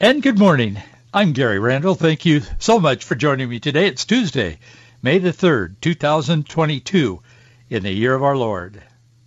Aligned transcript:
And 0.00 0.22
good 0.22 0.38
morning. 0.38 0.80
I'm 1.12 1.32
Gary 1.32 1.58
Randall. 1.58 1.96
Thank 1.96 2.24
you 2.24 2.42
so 2.60 2.78
much 2.78 3.02
for 3.02 3.16
joining 3.16 3.48
me 3.48 3.58
today. 3.58 3.88
It's 3.88 4.04
Tuesday, 4.04 4.60
May 5.02 5.18
the 5.18 5.32
3rd, 5.32 5.74
2022, 5.80 7.20
in 7.68 7.82
the 7.82 7.90
year 7.90 8.14
of 8.14 8.22
our 8.22 8.36
Lord. 8.36 8.80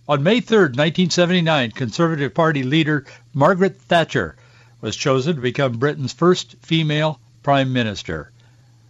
On 0.08 0.22
May 0.22 0.40
3rd, 0.40 0.78
1979, 0.78 1.72
Conservative 1.72 2.32
Party 2.32 2.62
leader 2.62 3.04
Margaret 3.34 3.82
Thatcher 3.82 4.34
was 4.80 4.96
chosen 4.96 5.34
to 5.34 5.42
become 5.42 5.76
Britain's 5.76 6.14
first 6.14 6.56
female 6.62 7.20
prime 7.42 7.74
minister, 7.74 8.30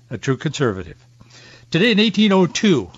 a 0.09 0.19
true 0.19 0.37
conservative. 0.37 1.05
Today 1.73 1.91
in 1.91 1.99
1802, 1.99 2.93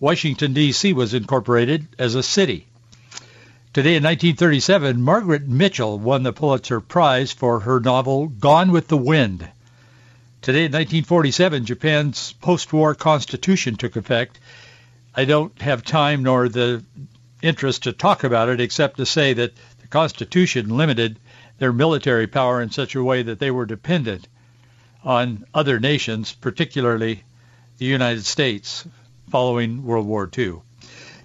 Washington, 0.00 0.54
D.C. 0.54 0.92
was 0.92 1.14
incorporated 1.14 1.86
as 2.00 2.16
a 2.16 2.24
city. 2.24 2.66
Today 3.74 3.96
in 3.96 4.02
1937, 4.02 5.02
Margaret 5.02 5.46
Mitchell 5.46 5.98
won 5.98 6.22
the 6.22 6.32
Pulitzer 6.32 6.80
Prize 6.80 7.32
for 7.32 7.60
her 7.60 7.78
novel 7.78 8.26
Gone 8.26 8.72
with 8.72 8.88
the 8.88 8.96
Wind. 8.96 9.46
Today 10.40 10.64
in 10.64 10.72
1947, 10.72 11.66
Japan's 11.66 12.32
post-war 12.40 12.94
constitution 12.94 13.76
took 13.76 13.96
effect. 13.96 14.40
I 15.14 15.26
don't 15.26 15.60
have 15.60 15.84
time 15.84 16.22
nor 16.22 16.48
the 16.48 16.82
interest 17.42 17.82
to 17.82 17.92
talk 17.92 18.24
about 18.24 18.48
it 18.48 18.58
except 18.58 18.96
to 18.96 19.06
say 19.06 19.34
that 19.34 19.52
the 19.82 19.88
constitution 19.88 20.74
limited 20.74 21.18
their 21.58 21.72
military 21.72 22.26
power 22.26 22.62
in 22.62 22.70
such 22.70 22.94
a 22.94 23.04
way 23.04 23.22
that 23.22 23.38
they 23.38 23.50
were 23.50 23.66
dependent 23.66 24.28
on 25.04 25.44
other 25.52 25.78
nations, 25.78 26.32
particularly 26.32 27.22
the 27.76 27.84
United 27.84 28.24
States, 28.24 28.88
following 29.30 29.84
World 29.84 30.06
War 30.06 30.28
II. 30.36 30.62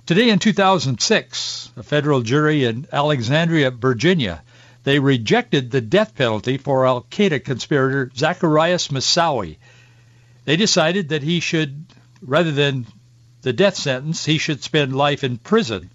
Today 0.05 0.31
in 0.31 0.39
2006, 0.39 1.71
a 1.77 1.81
federal 1.81 2.23
jury 2.23 2.65
in 2.65 2.85
Alexandria, 2.91 3.71
Virginia, 3.71 4.43
they 4.83 4.99
rejected 4.99 5.71
the 5.71 5.79
death 5.79 6.13
penalty 6.13 6.57
for 6.57 6.85
al-Qaeda 6.85 7.41
conspirator 7.45 8.11
Zacarias 8.13 8.89
Moussaoui. 8.89 9.55
They 10.43 10.57
decided 10.57 11.07
that 11.09 11.23
he 11.23 11.39
should, 11.39 11.85
rather 12.21 12.51
than 12.51 12.85
the 13.43 13.53
death 13.53 13.77
sentence, 13.77 14.25
he 14.25 14.39
should 14.39 14.61
spend 14.61 14.93
life 14.93 15.23
in 15.23 15.37
prison 15.37 15.89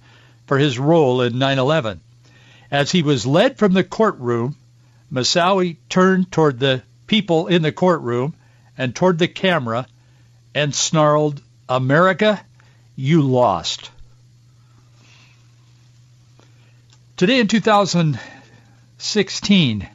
for 0.47 0.57
his 0.57 0.79
role 0.79 1.21
in 1.21 1.35
9-11. 1.35 1.99
As 2.71 2.91
he 2.91 3.03
was 3.03 3.27
led 3.27 3.59
from 3.59 3.75
the 3.75 3.85
courtroom, 3.85 4.57
Moussaoui 5.13 5.77
turned 5.91 6.33
toward 6.33 6.59
the 6.59 6.83
people 7.07 7.49
in 7.49 7.61
the 7.61 7.73
courtroom 7.73 8.35
and 8.79 8.97
toward 8.97 9.19
the 9.19 9.29
camera 9.29 9.87
and 10.55 10.75
snarled, 10.75 11.43
America, 11.69 12.43
you 12.97 13.21
lost. 13.21 13.91
Today 17.19 17.39
in 17.41 17.49
2016, 17.49 19.89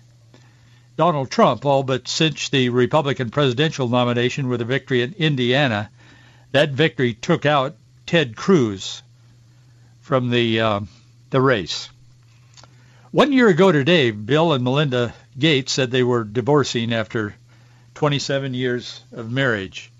Donald 0.97 1.31
Trump 1.31 1.65
all 1.65 1.83
but 1.83 2.09
cinched 2.09 2.51
the 2.51 2.67
Republican 2.67 3.29
presidential 3.29 3.87
nomination 3.87 4.49
with 4.49 4.59
a 4.59 4.65
victory 4.65 5.03
in 5.03 5.13
Indiana. 5.13 5.89
That 6.51 6.71
victory 6.71 7.13
took 7.13 7.45
out 7.45 7.77
Ted 8.05 8.35
Cruz 8.35 9.03
from 10.01 10.31
the 10.31 10.59
uh, 10.59 10.81
the 11.29 11.39
race. 11.39 11.87
One 13.11 13.31
year 13.31 13.47
ago 13.47 13.71
today, 13.71 14.11
Bill 14.11 14.51
and 14.51 14.65
Melinda 14.65 15.13
Gates 15.39 15.71
said 15.71 15.91
they 15.91 16.03
were 16.03 16.25
divorcing 16.25 16.93
after 16.93 17.35
27 17.95 18.53
years 18.53 18.99
of 19.13 19.31
marriage. 19.31 19.93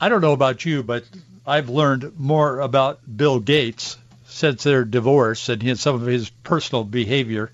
I 0.00 0.08
don't 0.08 0.22
know 0.22 0.32
about 0.32 0.64
you, 0.64 0.82
but 0.82 1.04
I've 1.46 1.68
learned 1.68 2.18
more 2.18 2.60
about 2.60 3.00
Bill 3.14 3.40
Gates 3.40 3.98
since 4.30 4.62
their 4.62 4.84
divorce 4.84 5.48
and 5.48 5.62
his, 5.62 5.80
some 5.80 5.96
of 5.96 6.06
his 6.06 6.30
personal 6.30 6.84
behavior 6.84 7.50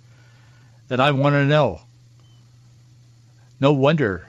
that 0.88 1.00
I 1.00 1.10
want 1.10 1.34
to 1.34 1.44
know. 1.44 1.80
No 3.58 3.72
wonder 3.72 4.28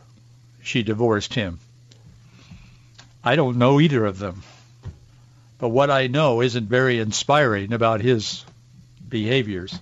she 0.63 0.83
divorced 0.83 1.33
him. 1.33 1.59
I 3.23 3.35
don't 3.35 3.57
know 3.57 3.79
either 3.79 4.05
of 4.05 4.19
them. 4.19 4.43
But 5.59 5.69
what 5.69 5.89
I 5.89 6.07
know 6.07 6.41
isn't 6.41 6.69
very 6.69 6.99
inspiring 6.99 7.73
about 7.73 8.01
his 8.01 8.45
behaviors. 9.07 9.77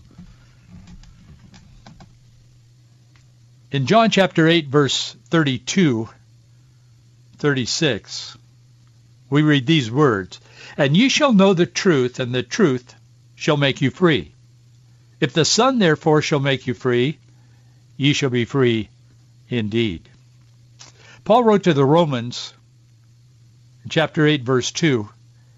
In 3.72 3.86
John 3.86 4.09
chapter 4.09 4.47
8, 4.47 4.68
verse 4.68 5.16
32, 5.30 6.08
36, 7.38 8.38
we 9.30 9.41
read 9.41 9.66
these 9.66 9.91
words, 9.91 10.40
And 10.78 10.96
ye 10.96 11.09
shall 11.09 11.34
know 11.34 11.53
the 11.53 11.66
truth, 11.66 12.19
and 12.19 12.34
the 12.34 12.44
truth 12.44 12.96
shall 13.36 13.58
make 13.58 13.81
you 13.81 13.90
free. 13.90 14.34
If 15.19 15.34
the 15.34 15.46
Son 15.46 15.80
therefore 15.80 16.22
shall 16.22 16.40
make 16.40 16.68
you 16.68 16.74
free, 16.74 17.18
ye 17.97 18.14
shall 18.14 18.30
be 18.30 18.46
free 18.46 18.90
indeed. 19.50 20.08
Paul 21.24 21.44
wrote 21.44 21.64
to 21.64 21.74
the 21.74 21.85
Romans 21.85 22.53
in 23.84 23.90
chapter 23.90 24.25
8, 24.25 24.44
verse 24.44 24.72
2, 24.72 25.09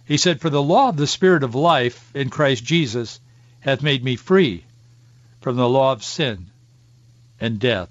he 0.05 0.17
said, 0.17 0.39
For 0.39 0.49
the 0.49 0.61
law 0.61 0.89
of 0.89 0.97
the 0.97 1.07
Spirit 1.07 1.43
of 1.43 1.55
life 1.55 2.11
in 2.13 2.29
Christ 2.29 2.63
Jesus 2.63 3.19
hath 3.59 3.81
made 3.81 4.03
me 4.03 4.15
free 4.15 4.63
from 5.41 5.55
the 5.55 5.67
law 5.67 5.91
of 5.91 6.03
sin 6.03 6.47
and 7.39 7.59
death. 7.59 7.89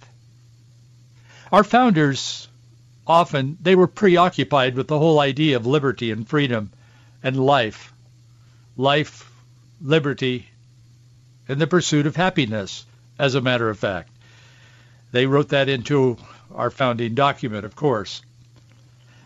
Our 1.53 1.65
founders 1.65 2.49
often 3.07 3.57
they 3.61 3.75
were 3.75 3.87
preoccupied 3.87 4.75
with 4.75 4.89
the 4.89 4.99
whole 4.99 5.21
idea 5.21 5.57
of 5.57 5.67
liberty 5.67 6.11
and 6.11 6.29
freedom 6.29 6.71
and 7.23 7.37
life. 7.37 7.93
Life, 8.77 9.31
liberty, 9.81 10.49
and 11.49 11.61
the 11.61 11.67
pursuit 11.67 12.07
of 12.07 12.17
happiness, 12.17 12.85
as 13.19 13.35
a 13.35 13.41
matter 13.41 13.71
of 13.71 13.79
fact. 13.79 14.11
They 15.13 15.27
wrote 15.27 15.51
that 15.51 15.69
into 15.69 16.19
our 16.55 16.71
founding 16.71 17.15
document, 17.15 17.65
of 17.65 17.77
course. 17.77 18.23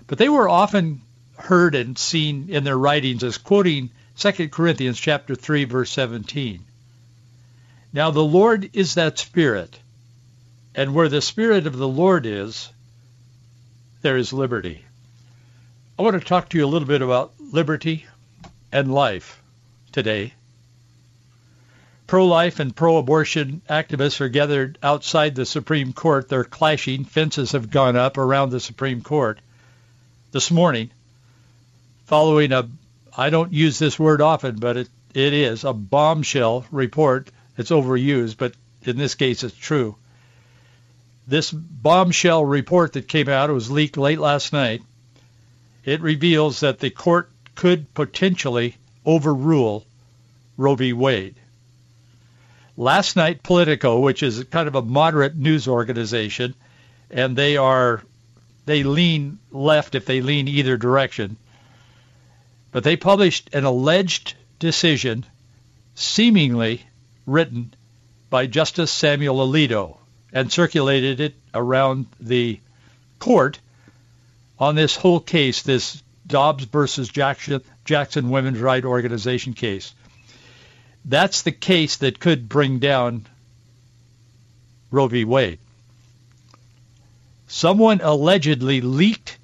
But 0.07 0.19
they 0.19 0.29
were 0.29 0.49
often 0.49 1.01
heard 1.37 1.75
and 1.75 1.97
seen 1.97 2.49
in 2.51 2.65
their 2.65 2.79
writings 2.79 3.25
as 3.25 3.39
quoting 3.39 3.91
2 4.19 4.49
Corinthians 4.51 5.01
chapter 5.01 5.35
3 5.35 5.65
verse 5.65 5.91
17. 5.91 6.65
Now 7.93 8.11
the 8.11 8.25
Lord 8.25 8.71
is 8.73 8.95
that 8.95 9.19
spirit, 9.19 9.79
and 10.75 10.95
where 10.95 11.09
the 11.09 11.23
spirit 11.23 11.67
of 11.67 11.77
the 11.77 11.89
Lord 11.89 12.27
is, 12.27 12.69
there 14.03 14.16
is 14.16 14.33
liberty. 14.33 14.84
I 15.99 16.03
want 16.03 16.21
to 16.21 16.27
talk 16.27 16.49
to 16.50 16.59
you 16.59 16.65
a 16.65 16.69
little 16.69 16.88
bit 16.88 17.03
about 17.03 17.33
liberty 17.38 18.06
and 18.72 18.93
life 18.93 19.43
today. 19.93 20.33
Pro-life 22.06 22.59
and 22.59 22.75
pro-abortion 22.75 23.62
activists 23.69 24.21
are 24.21 24.28
gathered 24.28 24.78
outside 24.83 25.34
the 25.34 25.47
Supreme 25.47 25.93
Court. 25.93 26.28
They're 26.28 26.44
clashing. 26.44 27.05
Fences 27.05 27.53
have 27.53 27.71
gone 27.71 27.97
up 27.97 28.19
around 28.19 28.50
the 28.50 28.60
Supreme 28.60 29.03
Court. 29.03 29.39
This 30.33 30.50
morning, 30.50 30.91
following 32.06 32.53
a, 32.53 32.69
I 33.16 33.31
don't 33.31 33.53
use 33.53 33.78
this 33.78 33.99
word 33.99 34.21
often, 34.21 34.56
but 34.56 34.77
it, 34.77 34.89
it 35.15 35.33
is, 35.33 35.65
a 35.65 35.72
bombshell 35.72 36.65
report. 36.72 37.31
It's 37.56 37.71
overused, 37.71 38.39
but 38.39 38.55
in 38.83 38.97
this 38.97 39.15
case 39.15 39.44
it's 39.44 39.55
true. 39.55 39.97
This 41.31 41.53
bombshell 41.53 42.45
report 42.45 42.95
that 42.95 43.07
came 43.07 43.28
out, 43.28 43.51
it 43.51 43.53
was 43.53 43.71
leaked 43.71 43.97
late 43.97 44.19
last 44.19 44.53
night, 44.53 44.83
it 45.84 46.01
reveals 46.01 46.59
that 46.59 46.81
the 46.81 46.91
court 46.91 47.31
could 47.54 47.95
potentially 47.95 48.75
overrule 49.07 49.87
Roe 50.57 50.75
v. 50.75 50.93
Wade. 50.93 51.37
Last 52.77 53.15
night, 53.15 53.45
Politico, 53.45 54.01
which 54.01 54.25
is 54.25 54.43
kind 54.51 54.66
of 54.66 54.75
a 54.75 54.83
moderate 54.83 55.37
news 55.37 55.69
organization, 55.69 56.57
and 57.13 57.37
they 57.37 57.57
are 57.57 58.03
they 58.66 58.83
lean 58.83 59.39
left 59.53 59.95
if 59.95 60.07
they 60.07 60.22
lean 60.22 60.49
either 60.49 60.77
direction. 60.77 61.37
But 62.72 62.83
they 62.83 62.97
published 62.97 63.54
an 63.54 63.63
alleged 63.63 64.34
decision 64.59 65.25
seemingly 65.95 66.83
written 67.25 67.72
by 68.31 68.49
Justice 68.49 68.91
Samuel 68.91 69.47
Alito 69.47 70.00
and 70.32 70.53
circulated 70.53 71.21
it 71.21 71.34
around 71.54 72.06
the 72.21 72.60
court 73.18 73.59
on 74.59 74.74
this 74.74 74.97
whole 74.97 75.21
case, 75.21 75.62
this 75.62 76.03
Dobbs 76.27 76.65
versus 76.65 77.09
Jackson, 77.09 77.62
Jackson 77.84 78.30
Women's 78.30 78.60
Right 78.60 78.84
Organization 78.84 79.54
case. 79.54 79.92
That's 81.04 81.42
the 81.42 81.53
case 81.53 81.97
that 81.98 82.21
could 82.21 82.48
bring 82.48 82.78
down 82.78 83.27
Roe 84.91 85.09
v. 85.09 85.24
Wade. 85.24 85.59
Someone 87.48 88.00
allegedly 88.00 88.80
leaked 88.80 89.38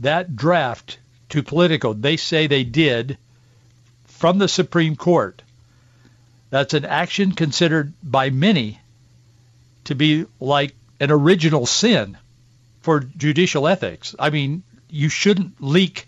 that 0.00 0.36
draft 0.36 0.98
to 1.30 1.42
Politico. 1.42 1.92
They 1.92 2.16
say 2.16 2.46
they 2.46 2.64
did 2.64 3.18
from 4.06 4.38
the 4.38 4.48
Supreme 4.48 4.96
Court. 4.96 5.42
That's 6.50 6.74
an 6.74 6.84
action 6.84 7.32
considered 7.32 7.92
by 8.02 8.30
many 8.30 8.78
to 9.84 9.94
be 9.94 10.26
like 10.40 10.74
an 11.00 11.10
original 11.10 11.66
sin 11.66 12.16
for 12.80 13.00
judicial 13.00 13.66
ethics. 13.66 14.14
I 14.18 14.30
mean, 14.30 14.62
you 14.88 15.08
shouldn't 15.08 15.62
leak 15.62 16.06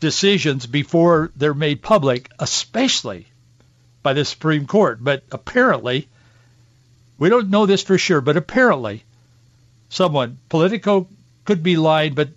decisions 0.00 0.66
before 0.66 1.30
they're 1.36 1.54
made 1.54 1.82
public, 1.82 2.30
especially 2.38 3.26
by 4.02 4.14
the 4.14 4.24
Supreme 4.24 4.66
Court. 4.66 5.02
But 5.02 5.22
apparently, 5.30 6.08
we 7.18 7.28
don't 7.28 7.50
know 7.50 7.66
this 7.66 7.82
for 7.82 7.98
sure, 7.98 8.20
but 8.20 8.36
apparently 8.36 9.04
someone, 9.90 10.38
Politico 10.48 11.06
could 11.44 11.62
be 11.62 11.76
lying, 11.76 12.14
but 12.14 12.28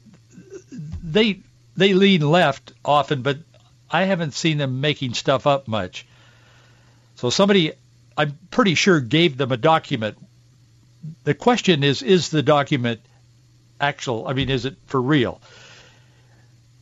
they 1.04 1.40
they 1.76 1.94
lean 1.94 2.22
left 2.22 2.74
often, 2.84 3.22
but 3.22 3.38
I 3.90 4.04
haven't 4.04 4.34
seen 4.34 4.58
them 4.58 4.82
making 4.82 5.14
stuff 5.14 5.48
up 5.48 5.68
much. 5.68 6.06
So 7.16 7.30
somebody, 7.30 7.74
I'm 8.18 8.38
pretty 8.52 8.76
sure, 8.76 9.00
gave 9.00 9.38
them 9.38 9.52
a 9.52 9.58
document. 9.58 10.18
The 11.24 11.34
question 11.34 11.84
is, 11.84 12.02
is 12.02 12.30
the 12.30 12.44
document 12.44 13.02
actual? 13.80 14.28
I 14.28 14.34
mean, 14.34 14.50
is 14.50 14.66
it 14.66 14.76
for 14.88 15.02
real? 15.02 15.42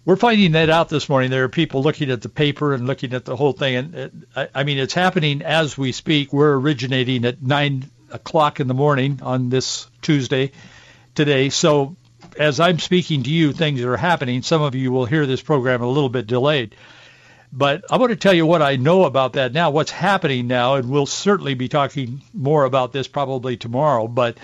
We're 0.04 0.16
finding 0.16 0.54
that 0.54 0.70
out 0.70 0.90
this 0.90 1.08
morning. 1.10 1.30
There 1.30 1.44
are 1.44 1.50
people 1.50 1.84
looking 1.84 2.10
at 2.10 2.22
the 2.22 2.30
paper 2.30 2.74
and 2.74 2.88
looking 2.88 3.14
at 3.14 3.24
the 3.24 3.36
whole 3.36 3.54
thing. 3.54 3.76
And 3.76 4.26
uh, 4.36 4.48
I 4.54 4.64
mean, 4.64 4.80
it's 4.80 4.96
happening 4.96 5.44
as 5.44 5.78
we 5.78 5.92
speak. 5.92 6.34
We're 6.34 6.56
originating 6.56 7.24
at 7.26 7.42
9 7.42 7.90
o'clock 8.12 8.60
in 8.60 8.68
the 8.68 8.74
morning 8.74 9.20
on 9.22 9.50
this 9.50 9.88
Tuesday 10.02 10.52
today. 11.14 11.50
So 11.50 11.96
as 12.38 12.60
I'm 12.60 12.80
speaking 12.80 13.24
to 13.24 13.30
you, 13.30 13.54
things 13.54 13.82
are 13.82 13.98
happening. 13.98 14.42
Some 14.42 14.62
of 14.62 14.74
you 14.74 14.92
will 14.92 15.06
hear 15.06 15.26
this 15.26 15.42
program 15.42 15.82
a 15.82 15.88
little 15.88 16.10
bit 16.10 16.28
delayed. 16.28 16.76
But 17.54 17.84
I 17.92 17.98
want 17.98 18.12
to 18.12 18.16
tell 18.16 18.34
you 18.34 18.46
what 18.46 18.62
I 18.62 18.78
know 18.78 19.04
about 19.04 19.34
that 19.34 19.52
now, 19.52 19.72
what's 19.72 19.92
happening 19.92 20.48
now, 20.48 20.76
and 20.76 20.90
we'll 20.90 21.06
certainly 21.06 21.54
be 21.54 21.68
talking 21.68 22.22
more 22.34 22.64
about 22.64 22.94
this 22.94 23.10
probably 23.10 23.58
tomorrow. 23.58 24.08
But 24.08 24.38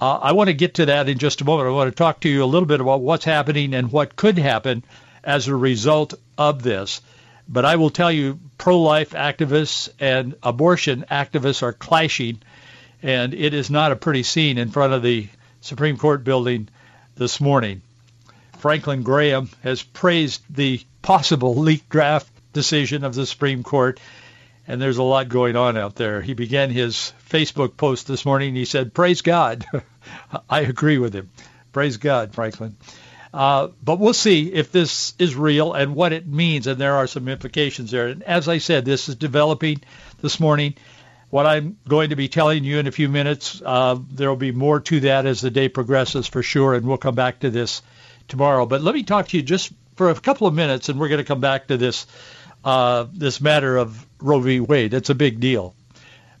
uh, 0.00 0.18
I 0.22 0.32
want 0.32 0.48
to 0.48 0.54
get 0.54 0.74
to 0.74 0.86
that 0.86 1.08
in 1.08 1.18
just 1.18 1.40
a 1.40 1.44
moment. 1.44 1.68
I 1.68 1.72
want 1.72 1.90
to 1.90 1.96
talk 1.96 2.20
to 2.20 2.28
you 2.28 2.42
a 2.42 2.46
little 2.46 2.66
bit 2.66 2.80
about 2.80 3.00
what's 3.00 3.24
happening 3.24 3.74
and 3.74 3.92
what 3.92 4.16
could 4.16 4.38
happen 4.38 4.82
as 5.22 5.46
a 5.46 5.54
result 5.54 6.14
of 6.36 6.62
this. 6.62 7.00
But 7.48 7.64
I 7.64 7.76
will 7.76 7.90
tell 7.90 8.10
you, 8.10 8.40
pro-life 8.58 9.10
activists 9.10 9.88
and 10.00 10.34
abortion 10.42 11.04
activists 11.10 11.62
are 11.62 11.72
clashing, 11.72 12.40
and 13.02 13.34
it 13.34 13.54
is 13.54 13.70
not 13.70 13.92
a 13.92 13.96
pretty 13.96 14.24
scene 14.24 14.58
in 14.58 14.70
front 14.70 14.92
of 14.92 15.02
the 15.02 15.28
Supreme 15.60 15.96
Court 15.96 16.24
building 16.24 16.68
this 17.14 17.40
morning. 17.40 17.82
Franklin 18.58 19.04
Graham 19.04 19.48
has 19.62 19.82
praised 19.82 20.42
the 20.50 20.80
possible 21.02 21.54
leak 21.54 21.88
draft 21.88 22.28
decision 22.58 23.04
of 23.04 23.14
the 23.14 23.26
Supreme 23.26 23.62
Court 23.62 24.00
and 24.68 24.80
there's 24.82 24.98
a 24.98 25.02
lot 25.02 25.30
going 25.30 25.56
on 25.56 25.78
out 25.78 25.94
there. 25.94 26.20
He 26.20 26.34
began 26.34 26.68
his 26.68 27.14
Facebook 27.30 27.78
post 27.78 28.06
this 28.06 28.26
morning. 28.26 28.54
He 28.54 28.66
said, 28.66 28.92
"Praise 28.92 29.22
God." 29.22 29.64
I 30.50 30.60
agree 30.60 30.98
with 30.98 31.14
him. 31.14 31.30
Praise 31.72 31.96
God, 31.96 32.34
Franklin. 32.34 32.76
Uh, 33.32 33.68
but 33.82 33.98
we'll 33.98 34.14
see 34.14 34.52
if 34.52 34.70
this 34.70 35.14
is 35.18 35.34
real 35.34 35.72
and 35.72 35.94
what 35.94 36.12
it 36.12 36.26
means, 36.26 36.66
and 36.66 36.78
there 36.78 36.96
are 36.96 37.06
some 37.06 37.28
implications 37.28 37.90
there. 37.90 38.08
And 38.08 38.22
as 38.22 38.46
I 38.46 38.58
said, 38.58 38.84
this 38.84 39.08
is 39.08 39.16
developing 39.16 39.80
this 40.20 40.38
morning. 40.38 40.74
What 41.30 41.46
I'm 41.46 41.76
going 41.86 42.10
to 42.10 42.16
be 42.16 42.28
telling 42.28 42.64
you 42.64 42.78
in 42.78 42.86
a 42.86 42.92
few 42.92 43.08
minutes, 43.08 43.60
uh, 43.64 43.98
there 44.10 44.30
will 44.30 44.36
be 44.36 44.52
more 44.52 44.80
to 44.80 45.00
that 45.00 45.26
as 45.26 45.40
the 45.42 45.50
day 45.50 45.68
progresses 45.68 46.26
for 46.26 46.42
sure, 46.42 46.74
and 46.74 46.86
we'll 46.86 46.96
come 46.96 47.14
back 47.14 47.40
to 47.40 47.50
this 47.50 47.82
tomorrow. 48.28 48.64
But 48.64 48.82
let 48.82 48.94
me 48.94 49.02
talk 49.02 49.28
to 49.28 49.36
you 49.36 49.42
just 49.42 49.72
for 49.96 50.10
a 50.10 50.14
couple 50.14 50.46
of 50.46 50.54
minutes, 50.54 50.88
and 50.88 50.98
we're 50.98 51.08
going 51.08 51.18
to 51.18 51.24
come 51.24 51.40
back 51.40 51.68
to 51.68 51.76
this 51.76 52.06
uh, 52.64 53.06
this 53.12 53.40
matter 53.40 53.76
of 53.76 54.04
Roe 54.20 54.40
v. 54.40 54.60
Wade. 54.60 54.94
It's 54.94 55.10
a 55.10 55.14
big 55.14 55.40
deal. 55.40 55.74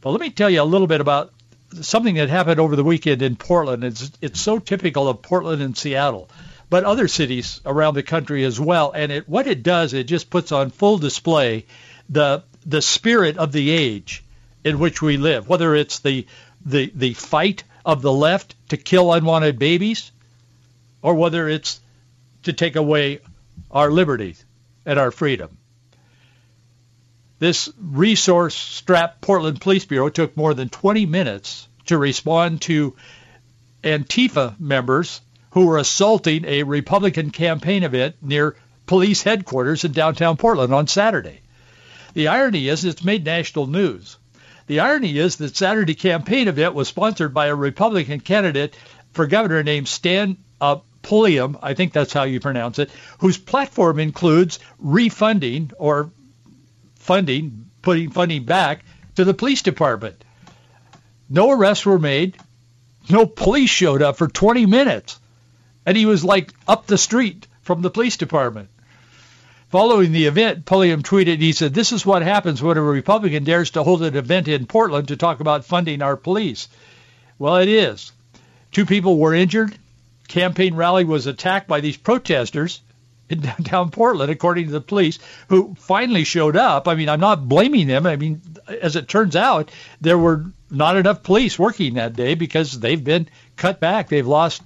But 0.00 0.10
let 0.10 0.20
me 0.20 0.30
tell 0.30 0.50
you 0.50 0.62
a 0.62 0.64
little 0.64 0.86
bit 0.86 1.00
about 1.00 1.32
something 1.80 2.16
that 2.16 2.28
happened 2.28 2.60
over 2.60 2.76
the 2.76 2.84
weekend 2.84 3.22
in 3.22 3.36
Portland. 3.36 3.84
It's 3.84 4.10
it's 4.20 4.40
so 4.40 4.58
typical 4.58 5.08
of 5.08 5.22
Portland 5.22 5.62
and 5.62 5.76
Seattle, 5.76 6.28
but 6.70 6.84
other 6.84 7.08
cities 7.08 7.60
around 7.66 7.94
the 7.94 8.02
country 8.02 8.44
as 8.44 8.58
well. 8.60 8.92
And 8.92 9.12
it 9.12 9.28
what 9.28 9.46
it 9.46 9.62
does, 9.62 9.94
it 9.94 10.04
just 10.04 10.30
puts 10.30 10.52
on 10.52 10.70
full 10.70 10.98
display 10.98 11.66
the 12.08 12.42
the 12.64 12.82
spirit 12.82 13.38
of 13.38 13.52
the 13.52 13.70
age 13.70 14.24
in 14.64 14.78
which 14.78 15.02
we 15.02 15.16
live. 15.16 15.48
Whether 15.48 15.74
it's 15.74 16.00
the 16.00 16.26
the 16.64 16.90
the 16.94 17.14
fight 17.14 17.64
of 17.84 18.02
the 18.02 18.12
left 18.12 18.54
to 18.68 18.76
kill 18.76 19.12
unwanted 19.12 19.58
babies, 19.58 20.10
or 21.02 21.14
whether 21.14 21.48
it's 21.48 21.80
to 22.44 22.52
take 22.52 22.76
away 22.76 23.20
our 23.70 23.90
liberty 23.90 24.36
and 24.86 24.98
our 24.98 25.10
freedom. 25.10 25.56
This 27.38 27.70
resource-strapped 27.80 29.20
Portland 29.20 29.60
Police 29.60 29.84
Bureau 29.84 30.08
took 30.08 30.36
more 30.36 30.54
than 30.54 30.68
20 30.68 31.06
minutes 31.06 31.68
to 31.86 31.96
respond 31.96 32.62
to 32.62 32.96
Antifa 33.84 34.58
members 34.58 35.20
who 35.52 35.66
were 35.66 35.78
assaulting 35.78 36.44
a 36.44 36.64
Republican 36.64 37.30
campaign 37.30 37.84
event 37.84 38.16
near 38.20 38.56
police 38.86 39.22
headquarters 39.22 39.84
in 39.84 39.92
downtown 39.92 40.36
Portland 40.36 40.74
on 40.74 40.86
Saturday. 40.86 41.40
The 42.14 42.28
irony 42.28 42.68
is 42.68 42.84
it's 42.84 43.04
made 43.04 43.24
national 43.24 43.66
news. 43.66 44.16
The 44.66 44.80
irony 44.80 45.16
is 45.16 45.36
that 45.36 45.56
Saturday 45.56 45.94
campaign 45.94 46.48
event 46.48 46.74
was 46.74 46.88
sponsored 46.88 47.32
by 47.32 47.46
a 47.46 47.54
Republican 47.54 48.20
candidate 48.20 48.76
for 49.12 49.26
governor 49.26 49.62
named 49.62 49.88
Stan 49.88 50.36
uh, 50.60 50.78
Pulliam, 51.02 51.56
I 51.62 51.74
think 51.74 51.92
that's 51.92 52.12
how 52.12 52.24
you 52.24 52.40
pronounce 52.40 52.78
it, 52.78 52.90
whose 53.18 53.38
platform 53.38 53.98
includes 53.98 54.58
refunding 54.78 55.70
or 55.78 56.10
funding, 57.08 57.70
putting 57.80 58.10
funding 58.10 58.44
back 58.44 58.84
to 59.16 59.24
the 59.24 59.32
police 59.32 59.62
department. 59.62 60.22
No 61.30 61.50
arrests 61.50 61.86
were 61.86 61.98
made. 61.98 62.36
No 63.08 63.24
police 63.24 63.70
showed 63.70 64.02
up 64.02 64.18
for 64.18 64.28
20 64.28 64.66
minutes. 64.66 65.18
And 65.86 65.96
he 65.96 66.04
was 66.04 66.22
like 66.22 66.52
up 66.68 66.86
the 66.86 66.98
street 66.98 67.46
from 67.62 67.80
the 67.80 67.88
police 67.88 68.18
department. 68.18 68.68
Following 69.70 70.12
the 70.12 70.26
event, 70.26 70.66
Pulliam 70.66 71.02
tweeted, 71.02 71.38
he 71.38 71.52
said, 71.52 71.72
this 71.72 71.92
is 71.92 72.04
what 72.04 72.20
happens 72.20 72.62
when 72.62 72.76
a 72.76 72.82
Republican 72.82 73.44
dares 73.44 73.70
to 73.70 73.82
hold 73.82 74.02
an 74.02 74.14
event 74.14 74.46
in 74.46 74.66
Portland 74.66 75.08
to 75.08 75.16
talk 75.16 75.40
about 75.40 75.64
funding 75.64 76.02
our 76.02 76.16
police. 76.16 76.68
Well, 77.38 77.56
it 77.56 77.68
is. 77.70 78.12
Two 78.70 78.84
people 78.84 79.16
were 79.16 79.32
injured. 79.32 79.74
Campaign 80.28 80.74
rally 80.74 81.04
was 81.04 81.26
attacked 81.26 81.68
by 81.68 81.80
these 81.80 81.96
protesters 81.96 82.82
in 83.28 83.40
downtown 83.42 83.90
Portland, 83.90 84.30
according 84.30 84.66
to 84.66 84.72
the 84.72 84.80
police, 84.80 85.18
who 85.48 85.74
finally 85.78 86.24
showed 86.24 86.56
up. 86.56 86.88
I 86.88 86.94
mean, 86.94 87.08
I'm 87.08 87.20
not 87.20 87.48
blaming 87.48 87.86
them. 87.86 88.06
I 88.06 88.16
mean, 88.16 88.40
as 88.66 88.96
it 88.96 89.08
turns 89.08 89.36
out, 89.36 89.70
there 90.00 90.18
were 90.18 90.46
not 90.70 90.96
enough 90.96 91.22
police 91.22 91.58
working 91.58 91.94
that 91.94 92.14
day 92.14 92.34
because 92.34 92.78
they've 92.78 93.02
been 93.02 93.28
cut 93.56 93.80
back. 93.80 94.08
They've 94.08 94.26
lost, 94.26 94.62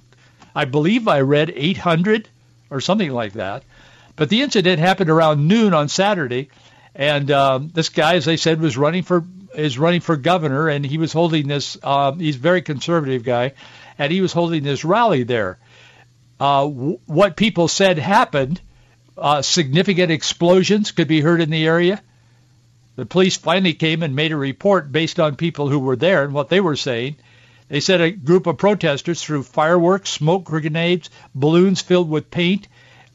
I 0.55 0.65
believe 0.65 1.07
I 1.07 1.21
read 1.21 1.51
800 1.55 2.27
or 2.69 2.81
something 2.81 3.11
like 3.11 3.33
that. 3.33 3.63
But 4.15 4.29
the 4.29 4.41
incident 4.41 4.79
happened 4.79 5.09
around 5.09 5.47
noon 5.47 5.73
on 5.73 5.89
Saturday, 5.89 6.49
and 6.93 7.31
um, 7.31 7.71
this 7.73 7.89
guy, 7.89 8.15
as 8.15 8.27
I 8.27 8.35
said, 8.35 8.61
was 8.61 8.77
running 8.77 9.03
for 9.03 9.23
is 9.55 9.77
running 9.77 10.01
for 10.01 10.17
governor, 10.17 10.67
and 10.67 10.85
he 10.85 10.97
was 10.97 11.13
holding 11.13 11.47
this. 11.47 11.77
Uh, 11.81 12.11
he's 12.11 12.35
a 12.35 12.39
very 12.39 12.61
conservative 12.61 13.23
guy, 13.23 13.53
and 13.97 14.11
he 14.11 14.21
was 14.21 14.33
holding 14.33 14.63
this 14.63 14.85
rally 14.85 15.23
there 15.23 15.57
uh, 16.39 16.63
w- 16.63 16.99
what 17.05 17.35
people 17.35 17.67
said 17.67 17.97
happened. 17.97 18.61
Uh, 19.17 19.41
significant 19.41 20.11
explosions 20.11 20.91
could 20.91 21.07
be 21.07 21.21
heard 21.21 21.41
in 21.41 21.49
the 21.49 21.67
area. 21.67 22.01
The 22.95 23.05
police 23.05 23.37
finally 23.37 23.73
came 23.73 24.03
and 24.03 24.15
made 24.15 24.31
a 24.31 24.37
report 24.37 24.91
based 24.91 25.19
on 25.19 25.35
people 25.35 25.67
who 25.67 25.79
were 25.79 25.95
there 25.95 26.23
and 26.23 26.33
what 26.33 26.49
they 26.49 26.59
were 26.59 26.75
saying. 26.75 27.15
They 27.69 27.79
said 27.79 28.01
a 28.01 28.11
group 28.11 28.45
of 28.45 28.57
protesters 28.57 29.23
threw 29.23 29.41
fireworks, 29.41 30.09
smoke 30.11 30.43
grenades, 30.43 31.09
balloons 31.33 31.81
filled 31.81 32.09
with 32.09 32.29
paint 32.29 32.67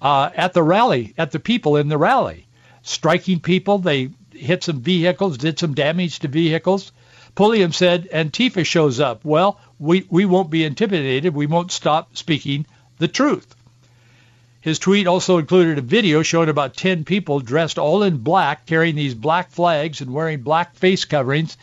uh, 0.03 0.31
at 0.35 0.53
the 0.53 0.63
rally, 0.63 1.15
at 1.17 1.31
the 1.31 1.39
people 1.39 1.77
in 1.77 1.89
the 1.89 1.99
rally, 1.99 2.47
striking 2.83 3.41
people. 3.41 3.79
They 3.79 4.11
hit 4.33 4.65
some 4.65 4.81
vehicles, 4.81 5.39
did 5.39 5.59
some 5.59 5.75
damage 5.75 6.21
to 6.21 6.29
vehicles. 6.29 6.93
Pulliam 7.35 7.73
said 7.73 8.09
Antifa 8.13 8.65
shows 8.65 8.99
up. 8.99 9.25
Well, 9.25 9.61
we, 9.79 10.07
we 10.11 10.25
won't 10.25 10.51
be 10.51 10.65
intimidated. 10.65 11.35
We 11.35 11.47
won't 11.47 11.71
stop 11.71 12.17
speaking 12.17 12.67
the 12.99 13.09
truth. 13.09 13.55
His 14.61 14.79
tweet 14.79 15.07
also 15.07 15.39
included 15.39 15.79
a 15.79 15.83
video 15.83 16.23
showing 16.23 16.49
about 16.49 16.77
10 16.77 17.05
people 17.05 17.41
dressed 17.41 17.79
all 17.79 18.03
in 18.03 18.19
black, 18.19 18.67
carrying 18.67 18.97
these 18.97 19.15
black 19.15 19.51
flags 19.51 20.01
and 20.01 20.13
wearing 20.13 20.43
black 20.43 20.75
face 20.75 21.05
coverings, 21.05 21.57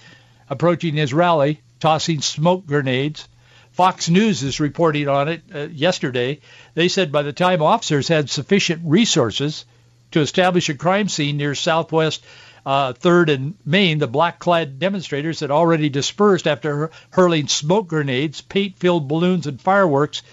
approaching 0.49 0.95
his 0.95 1.13
rally, 1.13 1.61
tossing 1.79 2.21
smoke 2.21 2.65
grenades. 2.65 3.27
Fox 3.73 4.09
News 4.09 4.41
is 4.41 4.61
reporting 4.61 5.09
on 5.09 5.27
it 5.27 5.43
uh, 5.53 5.67
yesterday. 5.67 6.39
They 6.73 6.87
said 6.87 7.11
by 7.11 7.23
the 7.23 7.33
time 7.33 7.61
officers 7.61 8.07
had 8.07 8.29
sufficient 8.29 8.81
resources 8.85 9.65
to 10.11 10.21
establish 10.21 10.69
a 10.69 10.75
crime 10.75 11.09
scene 11.09 11.35
near 11.35 11.55
Southwest 11.55 12.23
uh, 12.65 12.93
3rd 12.93 13.33
and 13.33 13.55
Main, 13.65 13.99
the 13.99 14.07
black-clad 14.07 14.79
demonstrators 14.79 15.41
had 15.41 15.51
already 15.51 15.89
dispersed 15.89 16.47
after 16.47 16.89
hurling 17.11 17.47
smoke 17.47 17.87
grenades, 17.87 18.41
paint-filled 18.41 19.07
balloons, 19.07 19.45
and 19.45 19.61
fireworks, 19.61 20.23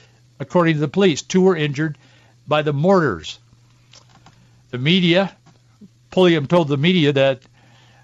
according 0.42 0.74
to 0.74 0.80
the 0.80 0.88
police. 0.88 1.22
Two 1.22 1.40
were 1.40 1.56
injured 1.56 1.96
by 2.46 2.62
the 2.62 2.72
mortars. 2.72 3.38
The 4.70 4.78
media, 4.78 5.34
Pulliam 6.10 6.46
told 6.46 6.68
the 6.68 6.76
media 6.76 7.12
that 7.12 7.40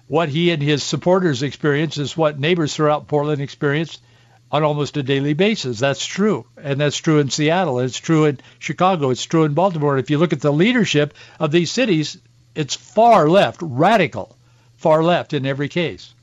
what 0.07 0.29
he 0.29 0.51
and 0.51 0.61
his 0.61 0.81
supporters 0.81 1.43
experienced 1.43 1.97
is 1.97 2.17
what 2.17 2.39
neighbors 2.39 2.75
throughout 2.75 3.07
Portland 3.07 3.41
experienced 3.41 4.01
on 4.51 4.63
almost 4.63 4.97
a 4.97 5.03
daily 5.03 5.33
basis. 5.33 5.79
That's 5.79 6.03
true. 6.03 6.45
And 6.57 6.79
that's 6.79 6.97
true 6.97 7.19
in 7.19 7.29
Seattle. 7.29 7.79
It's 7.79 7.99
true 7.99 8.25
in 8.25 8.39
Chicago. 8.57 9.11
It's 9.11 9.23
true 9.23 9.43
in 9.43 9.53
Baltimore. 9.53 9.95
And 9.95 10.03
if 10.03 10.09
you 10.09 10.17
look 10.17 10.33
at 10.33 10.41
the 10.41 10.51
leadership 10.51 11.13
of 11.39 11.51
these 11.51 11.71
cities, 11.71 12.17
it's 12.55 12.75
far 12.75 13.29
left, 13.29 13.59
radical, 13.61 14.35
far 14.77 15.03
left 15.03 15.33
in 15.33 15.45
every 15.45 15.69
case. 15.69 16.13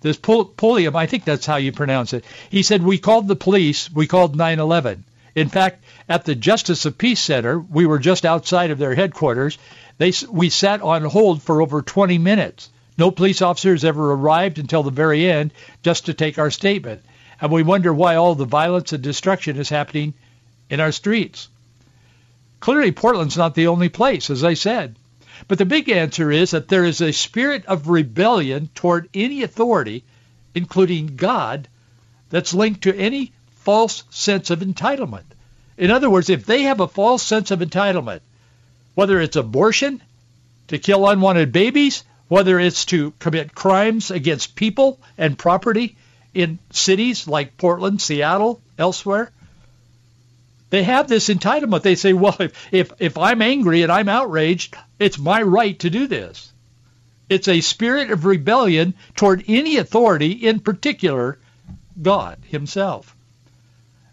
This 0.00 0.16
Pulliam, 0.16 0.96
I 0.96 1.06
think 1.06 1.24
that's 1.24 1.46
how 1.46 1.56
you 1.56 1.72
pronounce 1.72 2.12
it. 2.12 2.24
He 2.50 2.62
said, 2.62 2.82
we 2.82 2.98
called 2.98 3.28
the 3.28 3.36
police, 3.36 3.90
we 3.92 4.06
called 4.06 4.36
911. 4.36 5.04
In 5.34 5.48
fact, 5.48 5.84
at 6.08 6.24
the 6.24 6.34
Justice 6.34 6.84
of 6.84 6.98
Peace 6.98 7.20
Center, 7.20 7.58
we 7.58 7.86
were 7.86 7.98
just 7.98 8.24
outside 8.24 8.70
of 8.70 8.78
their 8.78 8.94
headquarters. 8.94 9.58
They, 9.98 10.12
we 10.30 10.48
sat 10.48 10.82
on 10.82 11.04
hold 11.04 11.42
for 11.42 11.62
over 11.62 11.82
20 11.82 12.18
minutes. 12.18 12.68
No 12.98 13.10
police 13.10 13.40
officers 13.40 13.84
ever 13.84 14.12
arrived 14.12 14.58
until 14.58 14.82
the 14.82 14.90
very 14.90 15.30
end 15.30 15.52
just 15.82 16.06
to 16.06 16.14
take 16.14 16.38
our 16.38 16.50
statement 16.50 17.02
and 17.42 17.50
we 17.50 17.64
wonder 17.64 17.92
why 17.92 18.14
all 18.14 18.36
the 18.36 18.44
violence 18.44 18.92
and 18.92 19.02
destruction 19.02 19.56
is 19.56 19.68
happening 19.68 20.14
in 20.70 20.78
our 20.78 20.92
streets. 20.92 21.48
Clearly, 22.60 22.92
Portland's 22.92 23.36
not 23.36 23.56
the 23.56 23.66
only 23.66 23.88
place, 23.88 24.30
as 24.30 24.44
I 24.44 24.54
said. 24.54 24.94
But 25.48 25.58
the 25.58 25.64
big 25.64 25.90
answer 25.90 26.30
is 26.30 26.52
that 26.52 26.68
there 26.68 26.84
is 26.84 27.00
a 27.00 27.12
spirit 27.12 27.66
of 27.66 27.88
rebellion 27.88 28.70
toward 28.76 29.08
any 29.12 29.42
authority, 29.42 30.04
including 30.54 31.16
God, 31.16 31.66
that's 32.30 32.54
linked 32.54 32.82
to 32.82 32.96
any 32.96 33.32
false 33.64 34.04
sense 34.10 34.50
of 34.50 34.60
entitlement. 34.60 35.24
In 35.76 35.90
other 35.90 36.10
words, 36.10 36.30
if 36.30 36.46
they 36.46 36.62
have 36.62 36.80
a 36.80 36.88
false 36.88 37.22
sense 37.22 37.50
of 37.50 37.60
entitlement, 37.60 38.20
whether 38.94 39.20
it's 39.20 39.36
abortion, 39.36 40.02
to 40.68 40.78
kill 40.78 41.08
unwanted 41.08 41.52
babies, 41.52 42.04
whether 42.28 42.58
it's 42.58 42.84
to 42.86 43.12
commit 43.18 43.54
crimes 43.54 44.10
against 44.10 44.56
people 44.56 44.98
and 45.18 45.38
property, 45.38 45.96
in 46.34 46.58
cities 46.70 47.28
like 47.28 47.56
Portland, 47.58 48.00
Seattle, 48.00 48.60
elsewhere. 48.78 49.30
They 50.70 50.82
have 50.82 51.08
this 51.08 51.28
entitlement. 51.28 51.82
They 51.82 51.94
say, 51.94 52.14
well, 52.14 52.36
if, 52.40 52.68
if, 52.72 52.92
if 52.98 53.18
I'm 53.18 53.42
angry 53.42 53.82
and 53.82 53.92
I'm 53.92 54.08
outraged, 54.08 54.74
it's 54.98 55.18
my 55.18 55.42
right 55.42 55.78
to 55.80 55.90
do 55.90 56.06
this. 56.06 56.50
It's 57.28 57.48
a 57.48 57.60
spirit 57.60 58.10
of 58.10 58.24
rebellion 58.24 58.94
toward 59.14 59.44
any 59.48 59.76
authority, 59.76 60.32
in 60.32 60.60
particular, 60.60 61.38
God 62.00 62.38
himself. 62.48 63.14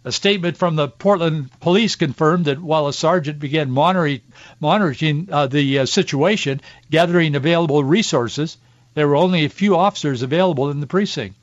A 0.05 0.11
statement 0.13 0.55
from 0.55 0.77
the 0.77 0.87
Portland 0.87 1.49
police 1.59 1.95
confirmed 1.95 2.45
that 2.45 2.61
while 2.61 2.87
a 2.87 2.93
sergeant 2.93 3.39
began 3.39 3.69
monitoring, 3.69 5.27
uh, 5.29 5.47
the 5.47 5.79
uh, 5.79 5.85
situation, 5.85 6.61
gathering 6.89 7.35
available 7.35 7.83
resources, 7.83 8.57
there 8.93 9.09
were 9.09 9.17
only 9.17 9.43
a 9.43 9.49
few 9.49 9.75
officers 9.75 10.21
available 10.21 10.69
in 10.69 10.79
the 10.79 10.87
precinct. 10.87 11.35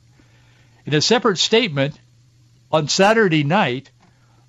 In 0.87 0.95
a 0.95 1.01
separate 1.01 1.37
statement 1.37 1.99
on 2.71 2.87
Saturday 2.87 3.43
night, 3.43 3.91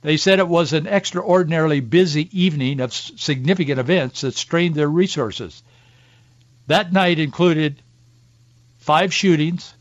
they 0.00 0.16
said 0.16 0.38
it 0.38 0.48
was 0.48 0.72
an 0.72 0.86
extraordinarily 0.86 1.80
busy 1.80 2.28
evening 2.32 2.80
of 2.80 2.94
significant 2.94 3.78
events 3.78 4.22
that 4.22 4.36
strained 4.36 4.74
their 4.74 4.88
resources. 4.88 5.62
That 6.66 6.92
night 6.92 7.18
included 7.18 7.82
five 8.78 9.12
shootings 9.12 9.74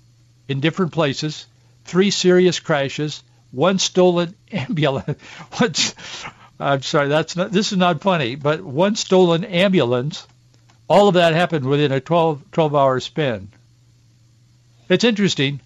in 0.50 0.60
different 0.60 0.92
places, 0.92 1.46
three 1.86 2.12
serious 2.12 2.60
crashes, 2.60 3.24
one 3.51 3.80
stolen 3.80 4.36
ambulance. 4.51 5.20
I'm 6.60 6.82
sorry, 6.82 7.08
that's 7.08 7.36
not, 7.36 7.51
this 7.51 7.72
is 7.72 7.77
not 7.77 8.01
funny, 8.01 8.36
but 8.36 8.62
one 8.62 8.96
stolen 8.96 9.44
ambulance. 9.44 10.25
All 10.89 11.08
of 11.08 11.16
that 11.16 11.34
happened 11.34 11.66
within 11.66 11.92
a 11.92 12.00
12, 12.00 12.51
12 12.51 12.75
hour 12.75 13.00
span. 13.00 13.50
It's 14.89 15.04
interesting 15.04 15.60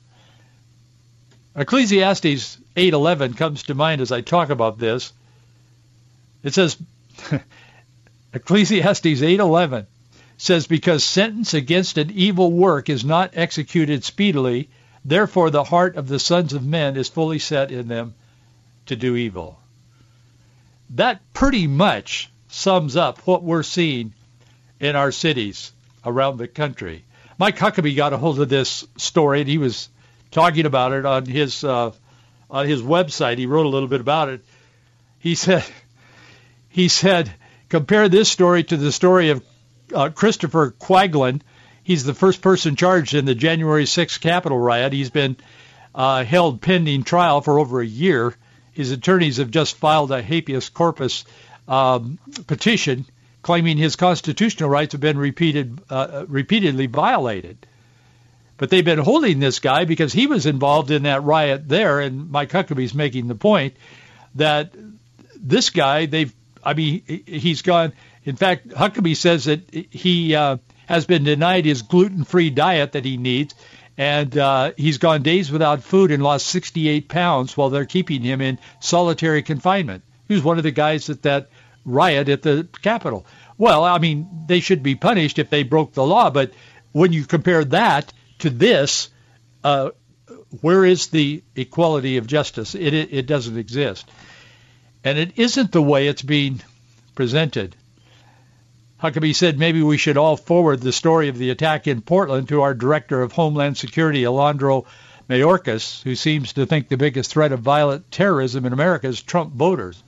Ecclesiastes 1.56 2.58
8:11 2.78 3.36
comes 3.36 3.64
to 3.64 3.76
mind 3.76 4.00
as 4.00 4.12
I 4.12 4.22
talk 4.22 4.50
about 4.50 4.80
this. 4.80 5.12
It 6.44 6.54
says 6.54 6.78
Ecclesiastes 8.34 9.22
8:11 9.22 9.86
says 10.38 10.66
because 10.66 11.04
sentence 11.04 11.54
against 11.54 11.98
an 11.98 12.10
evil 12.12 12.52
work 12.52 12.90
is 12.90 13.04
not 13.04 13.32
executed 13.34 14.04
speedily, 14.04 14.70
therefore 15.04 15.50
the 15.50 15.64
heart 15.64 15.96
of 15.96 16.08
the 16.08 16.20
sons 16.20 16.54
of 16.54 16.66
men 16.66 16.98
is 16.98 17.10
fully 17.10 17.40
set 17.40 17.72
in 17.72 17.88
them 17.88 18.14
to 18.86 18.96
do 18.96 19.16
evil. 19.16 19.60
That 20.92 21.22
pretty 21.34 21.68
much 21.68 22.30
sums 22.50 22.96
up 22.96 23.20
what 23.26 23.44
we're 23.44 23.64
seeing 23.64 24.14
in 24.80 24.96
our 24.96 25.12
cities 25.12 25.72
around 26.06 26.38
the 26.38 26.48
country. 26.48 27.04
Mike 27.38 27.58
Huckabee 27.58 27.96
got 27.96 28.14
a 28.14 28.18
hold 28.18 28.40
of 28.40 28.50
this 28.50 28.86
story 28.98 29.42
and 29.42 29.50
he 29.50 29.58
was 29.58 29.90
talking 30.32 30.66
about 30.66 30.94
it 30.94 31.06
on 31.06 31.26
his 31.26 31.64
uh, 31.64 31.92
on 32.50 32.68
his 32.68 32.82
website. 32.82 33.38
He 33.38 33.46
wrote 33.46 33.66
a 33.66 33.70
little 33.70 33.88
bit 33.88 34.02
about 34.02 34.30
it. 34.30 34.44
He 35.20 35.36
said 35.36 35.64
he 36.70 36.88
said 36.88 37.32
compare 37.70 38.10
this 38.10 38.30
story 38.30 38.64
to 38.66 38.78
the 38.78 38.92
story 38.92 39.30
of 39.30 39.44
uh, 39.94 40.10
Christopher 40.10 40.72
Quaglin. 40.72 41.42
He's 41.84 42.04
the 42.04 42.14
first 42.14 42.42
person 42.42 42.76
charged 42.76 43.14
in 43.14 43.26
the 43.26 43.36
January 43.36 43.86
6th 43.86 44.20
Capitol 44.22 44.58
riot. 44.58 44.94
He's 44.94 45.10
been 45.10 45.36
uh, 45.96 46.24
held 46.24 46.62
pending 46.62 47.04
trial 47.04 47.42
for 47.42 47.60
over 47.60 47.82
a 47.82 47.86
year. 47.86 48.36
His 48.74 48.92
attorneys 48.92 49.38
have 49.38 49.52
just 49.52 49.78
filed 49.78 50.12
a 50.12 50.22
habeas 50.22 50.70
corpus 50.70 51.26
um, 51.68 52.20
petition 52.48 53.06
claiming 53.42 53.78
his 53.78 53.96
constitutional 53.96 54.70
rights 54.70 54.92
have 54.92 55.02
been 55.02 55.18
repeated, 55.18 55.80
uh, 55.90 56.26
repeatedly 56.28 56.86
violated. 56.88 57.58
But 58.58 58.70
they've 58.70 58.86
been 58.86 59.00
holding 59.00 59.40
this 59.40 59.60
guy 59.60 59.86
because 59.86 60.14
he 60.14 60.28
was 60.28 60.46
involved 60.46 60.92
in 60.92 61.04
that 61.04 61.24
riot 61.24 61.68
there, 61.68 62.00
and 62.00 62.30
Mike 62.30 62.52
Huckabee's 62.52 62.94
making 62.94 63.28
the 63.28 63.36
point 63.36 63.76
that 64.36 64.72
this 65.36 65.72
guy, 65.72 66.06
they've, 66.06 66.32
I 66.64 66.76
mean, 66.76 67.02
he's 67.26 67.64
gone. 67.64 67.94
In 68.24 68.36
fact, 68.36 68.70
Huckabee 68.70 69.18
says 69.18 69.46
that 69.46 69.62
he 69.74 70.36
uh, 70.36 70.58
has 70.92 71.06
been 71.06 71.24
denied 71.24 71.64
his 71.64 71.84
gluten-free 71.84 72.50
diet 72.50 72.92
that 72.92 73.06
he 73.06 73.16
needs, 73.16 73.56
and 73.98 74.38
uh, 74.38 74.74
he's 74.76 74.98
gone 74.98 75.22
days 75.22 75.50
without 75.50 75.84
food 75.84 76.12
and 76.12 76.22
lost 76.22 76.48
68 76.48 77.08
pounds 77.08 77.56
while 77.56 77.70
they're 77.70 77.86
keeping 77.86 78.22
him 78.22 78.42
in 78.42 78.60
solitary 78.82 79.42
confinement. 79.42 80.04
He 80.28 80.34
was 80.34 80.44
one 80.44 80.58
of 80.58 80.64
the 80.64 80.72
guys 80.72 81.10
at 81.10 81.22
that 81.22 81.50
riot 81.86 82.28
at 82.28 82.42
the 82.42 82.68
Capitol. 82.82 83.26
Well, 83.58 83.86
I 83.86 84.00
mean, 84.00 84.28
they 84.48 84.60
should 84.60 84.84
be 84.84 84.96
punished 84.96 85.40
if 85.40 85.50
they 85.50 85.64
broke 85.64 85.94
the 85.94 86.06
law, 86.06 86.30
but 86.30 86.52
when 86.92 87.14
you 87.14 87.24
compare 87.24 87.64
that 87.64 88.12
to 88.40 88.50
this, 88.50 89.08
uh, 89.64 89.92
where 90.60 90.84
is 90.84 91.08
the 91.08 91.42
equality 91.56 92.18
of 92.18 92.28
justice? 92.28 92.76
It, 92.76 92.94
it, 92.94 93.14
it 93.14 93.28
doesn't 93.28 93.58
exist. 93.58 94.10
And 95.06 95.18
it 95.18 95.38
isn't 95.38 95.72
the 95.72 95.82
way 95.82 96.08
it's 96.08 96.22
being 96.22 96.62
presented. 97.16 97.78
Huckabee 99.02 99.34
said 99.34 99.58
maybe 99.58 99.82
we 99.82 99.98
should 99.98 100.16
all 100.16 100.38
forward 100.38 100.80
the 100.80 100.92
story 100.92 101.28
of 101.28 101.40
the 101.40 101.50
attack 101.50 101.88
in 101.88 102.02
Portland 102.02 102.48
to 102.50 102.62
our 102.62 102.76
Director 102.76 103.24
of 103.24 103.32
Homeland 103.32 103.76
Security, 103.76 104.28
Alejandro 104.28 104.86
Mayorkas, 105.28 106.04
who 106.04 106.14
seems 106.14 106.54
to 106.54 106.68
think 106.68 106.88
the 106.88 106.98
biggest 106.98 107.32
threat 107.32 107.52
of 107.52 107.62
violent 107.62 108.12
terrorism 108.12 108.64
in 108.64 108.74
America 108.74 109.08
is 109.08 109.20
Trump 109.20 109.54
voters. 109.54 110.04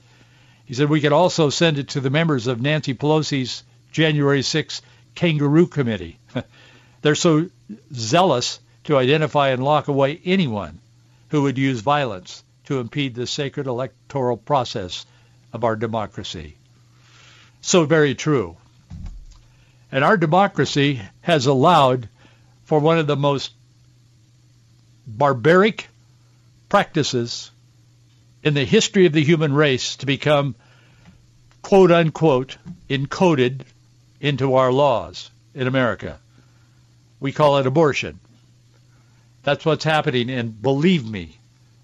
He 0.64 0.74
said 0.74 0.88
we 0.88 1.00
could 1.00 1.12
also 1.12 1.50
send 1.50 1.80
it 1.80 1.88
to 1.88 2.00
the 2.00 2.08
members 2.08 2.46
of 2.46 2.60
Nancy 2.60 2.94
Pelosi's 2.94 3.64
January 3.90 4.42
6 4.42 4.80
Kangaroo 5.16 5.66
Committee. 5.66 6.20
They're 7.02 7.16
so 7.16 7.50
zealous 7.92 8.60
to 8.84 8.96
identify 8.96 9.48
and 9.48 9.64
lock 9.64 9.88
away 9.88 10.20
anyone 10.24 10.78
who 11.30 11.42
would 11.42 11.58
use 11.58 11.80
violence 11.80 12.44
to 12.66 12.78
impede 12.78 13.16
the 13.16 13.26
sacred 13.26 13.66
electoral 13.66 14.36
process 14.36 15.04
of 15.52 15.64
our 15.64 15.74
democracy. 15.74 16.54
So 17.60 17.86
very 17.86 18.14
true. 18.14 18.56
And 19.94 20.02
our 20.02 20.16
democracy 20.16 21.00
has 21.20 21.46
allowed 21.46 22.08
for 22.64 22.80
one 22.80 22.98
of 22.98 23.06
the 23.06 23.14
most 23.14 23.52
barbaric 25.06 25.88
practices 26.68 27.52
in 28.42 28.54
the 28.54 28.64
history 28.64 29.06
of 29.06 29.12
the 29.12 29.22
human 29.22 29.52
race 29.52 29.94
to 29.98 30.06
become 30.06 30.56
quote 31.62 31.92
unquote 31.92 32.56
encoded 32.90 33.60
into 34.20 34.56
our 34.56 34.72
laws 34.72 35.30
in 35.54 35.68
America. 35.68 36.18
We 37.20 37.30
call 37.30 37.58
it 37.58 37.66
abortion. 37.68 38.18
That's 39.44 39.64
what's 39.64 39.84
happening, 39.84 40.28
and 40.28 40.60
believe 40.60 41.08
me, 41.08 41.38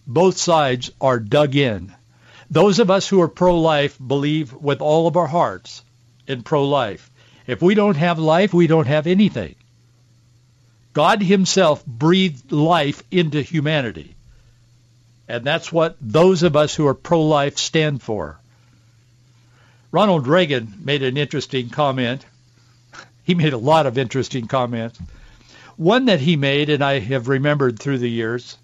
both 0.05 0.37
sides 0.37 0.91
are 1.01 1.21
dug 1.21 1.55
in. 1.55 1.95
Those 2.51 2.81
of 2.81 2.91
us 2.91 3.07
who 3.07 3.23
are 3.23 3.29
pro-life 3.29 3.97
believe 4.05 4.53
with 4.53 4.81
all 4.81 5.07
of 5.07 5.17
our 5.17 5.29
hearts 5.29 5.85
in 6.27 6.43
pro-life. 6.43 7.09
If 7.51 7.61
we 7.61 7.75
don't 7.75 7.97
have 7.97 8.21
life, 8.21 8.55
we 8.55 8.69
don't 8.69 8.87
have 8.87 9.09
anything. 9.09 9.57
God 10.93 11.21
himself 11.21 11.85
breathed 11.85 12.53
life 12.53 13.03
into 13.11 13.43
humanity. 13.43 14.15
And 15.27 15.45
that's 15.45 15.73
what 15.73 15.97
those 16.01 16.45
of 16.45 16.55
us 16.55 16.77
who 16.77 16.87
are 16.87 16.95
pro-life 16.95 17.59
stand 17.59 18.03
for. 18.03 18.39
Ronald 19.91 20.29
Reagan 20.29 20.75
made 20.85 21.03
an 21.03 21.17
interesting 21.17 21.71
comment. 21.71 22.25
He 23.25 23.35
made 23.35 23.53
a 23.53 23.59
lot 23.59 23.87
of 23.87 23.99
interesting 23.99 24.47
comments. 24.47 25.01
One 25.77 26.05
that 26.05 26.21
he 26.21 26.37
made, 26.37 26.71
and 26.71 26.85
I 26.85 27.01
have 27.01 27.27
remembered 27.27 27.81
through 27.81 27.99
the 27.99 28.09
years, 28.09 28.57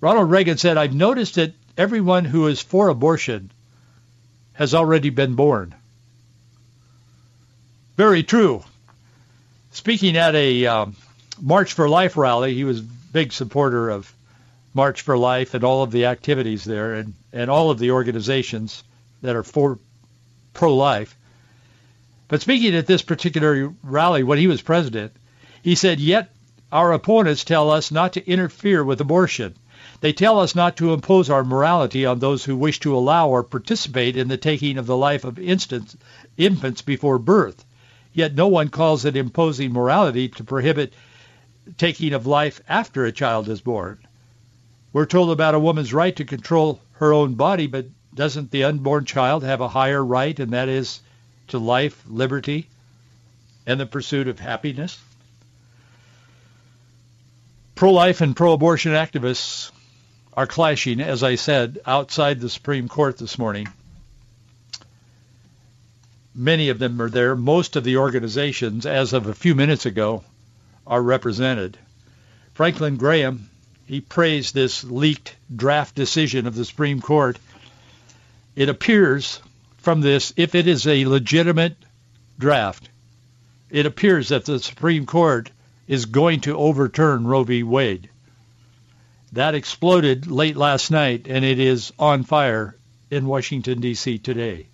Ronald 0.00 0.30
Reagan 0.30 0.56
said, 0.56 0.76
I've 0.76 0.94
noticed 0.94 1.34
that 1.34 1.54
everyone 1.76 2.26
who 2.26 2.46
is 2.46 2.62
for 2.62 2.90
abortion 2.90 3.50
has 4.52 4.72
already 4.72 5.10
been 5.10 5.34
born. 5.34 5.74
Very 7.96 8.24
true. 8.24 8.64
Speaking 9.70 10.16
at 10.16 10.34
a 10.34 10.66
um, 10.66 10.96
March 11.40 11.74
for 11.74 11.88
Life 11.88 12.16
rally, 12.16 12.52
he 12.52 12.64
was 12.64 12.80
a 12.80 12.86
big 13.12 13.32
supporter 13.32 13.88
of 13.88 14.12
March 14.74 15.02
for 15.02 15.16
Life 15.16 15.54
and 15.54 15.62
all 15.62 15.84
of 15.84 15.92
the 15.92 16.06
activities 16.06 16.64
there 16.64 16.94
and, 16.94 17.14
and 17.32 17.48
all 17.48 17.70
of 17.70 17.78
the 17.78 17.92
organizations 17.92 18.82
that 19.22 19.36
are 19.36 19.44
for 19.44 19.78
pro-life. 20.54 21.16
But 22.26 22.40
speaking 22.40 22.74
at 22.74 22.88
this 22.88 23.02
particular 23.02 23.72
rally 23.84 24.24
when 24.24 24.38
he 24.38 24.48
was 24.48 24.60
president, 24.60 25.12
he 25.62 25.76
said, 25.76 26.00
yet 26.00 26.30
our 26.72 26.92
opponents 26.92 27.44
tell 27.44 27.70
us 27.70 27.92
not 27.92 28.14
to 28.14 28.28
interfere 28.28 28.82
with 28.82 29.00
abortion. 29.00 29.54
They 30.00 30.12
tell 30.12 30.40
us 30.40 30.56
not 30.56 30.76
to 30.78 30.92
impose 30.92 31.30
our 31.30 31.44
morality 31.44 32.04
on 32.04 32.18
those 32.18 32.44
who 32.44 32.56
wish 32.56 32.80
to 32.80 32.96
allow 32.96 33.28
or 33.28 33.44
participate 33.44 34.16
in 34.16 34.26
the 34.26 34.36
taking 34.36 34.78
of 34.78 34.86
the 34.86 34.96
life 34.96 35.24
of 35.24 35.38
infants 35.38 36.82
before 36.82 37.18
birth. 37.20 37.64
Yet 38.14 38.34
no 38.34 38.46
one 38.46 38.68
calls 38.68 39.04
it 39.04 39.16
imposing 39.16 39.72
morality 39.72 40.28
to 40.28 40.44
prohibit 40.44 40.94
taking 41.76 42.12
of 42.12 42.26
life 42.26 42.60
after 42.68 43.04
a 43.04 43.12
child 43.12 43.48
is 43.48 43.60
born. 43.60 43.98
We're 44.92 45.06
told 45.06 45.30
about 45.30 45.56
a 45.56 45.58
woman's 45.58 45.92
right 45.92 46.14
to 46.16 46.24
control 46.24 46.80
her 46.92 47.12
own 47.12 47.34
body, 47.34 47.66
but 47.66 47.86
doesn't 48.14 48.52
the 48.52 48.64
unborn 48.64 49.04
child 49.04 49.42
have 49.42 49.60
a 49.60 49.68
higher 49.68 50.02
right, 50.02 50.38
and 50.38 50.52
that 50.52 50.68
is 50.68 51.00
to 51.48 51.58
life, 51.58 52.00
liberty, 52.06 52.68
and 53.66 53.80
the 53.80 53.86
pursuit 53.86 54.28
of 54.28 54.38
happiness? 54.38 54.96
Pro-life 57.74 58.20
and 58.20 58.36
pro-abortion 58.36 58.92
activists 58.92 59.72
are 60.34 60.46
clashing, 60.46 61.00
as 61.00 61.24
I 61.24 61.34
said, 61.34 61.80
outside 61.84 62.38
the 62.38 62.48
Supreme 62.48 62.86
Court 62.86 63.18
this 63.18 63.36
morning. 63.36 63.66
Many 66.34 66.68
of 66.68 66.78
them 66.78 67.00
are 67.00 67.10
there. 67.10 67.36
Most 67.36 67.76
of 67.76 67.84
the 67.84 67.96
organizations, 67.96 68.86
as 68.86 69.12
of 69.12 69.26
a 69.26 69.34
few 69.34 69.54
minutes 69.54 69.86
ago, 69.86 70.24
are 70.86 71.02
represented. 71.02 71.78
Franklin 72.54 72.96
Graham 72.96 73.48
he 73.86 74.00
praised 74.00 74.54
this 74.54 74.82
leaked 74.82 75.36
draft 75.54 75.94
decision 75.94 76.46
of 76.46 76.54
the 76.54 76.64
Supreme 76.64 77.00
Court. 77.00 77.38
It 78.56 78.68
appears 78.68 79.40
from 79.76 80.00
this, 80.00 80.32
if 80.36 80.54
it 80.54 80.66
is 80.66 80.86
a 80.86 81.04
legitimate 81.04 81.76
draft, 82.38 82.88
it 83.68 83.84
appears 83.84 84.28
that 84.28 84.46
the 84.46 84.58
Supreme 84.58 85.04
Court 85.04 85.50
is 85.86 86.06
going 86.06 86.40
to 86.40 86.56
overturn 86.56 87.26
Roe 87.26 87.44
v. 87.44 87.62
Wade. 87.62 88.08
That 89.32 89.54
exploded 89.54 90.28
late 90.28 90.56
last 90.56 90.90
night, 90.90 91.26
and 91.28 91.44
it 91.44 91.58
is 91.58 91.92
on 91.98 92.22
fire 92.22 92.76
in 93.10 93.26
Washington, 93.26 93.80
D.C. 93.80 94.18
today. 94.18 94.68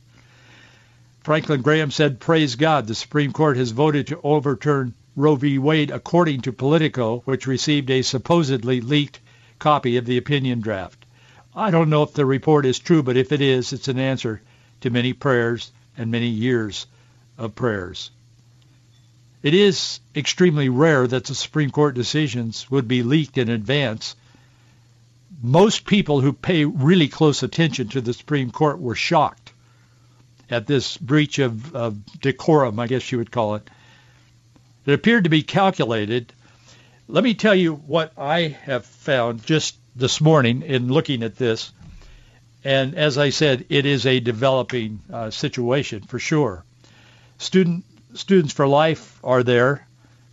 Franklin 1.23 1.61
Graham 1.61 1.91
said, 1.91 2.19
praise 2.19 2.55
God, 2.55 2.87
the 2.87 2.95
Supreme 2.95 3.31
Court 3.31 3.59
has 3.59 3.73
voted 3.73 4.07
to 4.07 4.21
overturn 4.23 4.95
Roe 5.15 5.37
v. 5.37 5.59
Wade, 5.59 5.91
according 5.91 6.41
to 6.41 6.53
Politico, 6.53 7.21
which 7.27 7.47
received 7.47 7.91
a 7.91 8.01
supposedly 8.01 8.81
leaked 8.81 9.21
copy 9.59 9.99
of 9.99 10.07
the 10.07 10.17
opinion 10.17 10.63
draft. 10.63 11.05
I 11.55 11.71
don't 11.71 11.91
know 11.91 12.03
if 12.03 12.15
the 12.15 12.25
report 12.25 12.65
is 12.65 12.79
true, 12.79 13.03
but 13.03 13.19
if 13.19 13.33
it 13.33 13.43
is, 13.43 13.75
it's 13.75 13.89
an 13.89 13.99
answer 13.99 14.41
to 14.81 14.89
many 14.89 15.13
prayers 15.13 15.71
and 15.95 16.11
many 16.11 16.29
years 16.29 16.87
of 17.37 17.55
prayers. 17.55 18.11
It 19.43 19.53
is 19.53 20.01
extremely 20.17 20.71
rare 20.71 21.07
that 21.07 21.27
the 21.27 21.35
Supreme 21.35 21.71
Court 21.71 21.95
decisions 21.95 22.71
would 22.71 22.89
be 22.89 23.03
leaked 23.03 23.37
in 23.37 23.51
advance. 23.51 24.17
Most 25.43 25.85
people 25.85 26.23
who 26.23 26.33
pay 26.33 26.65
really 26.65 27.09
close 27.09 27.43
attention 27.43 27.89
to 27.89 28.01
the 28.01 28.15
Supreme 28.15 28.51
Court 28.51 28.81
were 28.81 28.95
shocked 28.95 29.50
at 30.51 30.67
this 30.67 30.97
breach 30.97 31.39
of, 31.39 31.75
of 31.75 32.21
decorum, 32.21 32.79
I 32.79 32.87
guess 32.87 33.11
you 33.11 33.19
would 33.19 33.31
call 33.31 33.55
it, 33.55 33.69
it 34.87 34.93
appeared 34.93 35.25
to 35.25 35.31
be 35.31 35.43
calculated. 35.43 36.33
Let 37.07 37.25
me 37.25 37.35
tell 37.35 37.55
you 37.55 37.75
what 37.75 38.13
I 38.19 38.57
have 38.65 38.85
found 38.85 39.45
just 39.47 39.77
this 39.95 40.21
morning 40.21 40.63
in 40.63 40.89
looking 40.89 41.23
at 41.23 41.37
this. 41.37 41.73
And 42.65 42.95
as 42.95 43.17
I 43.17 43.31
said, 43.31 43.67
it 43.69 43.87
is 43.87 44.07
a 44.07 44.21
developing 44.21 45.01
uh, 45.13 45.31
situation 45.31 46.03
for 46.03 46.19
sure. 46.19 46.65
Student 47.39 47.85
Students 48.15 48.53
for 48.53 48.67
Life 48.67 49.21
are 49.23 49.45
there. 49.45 49.87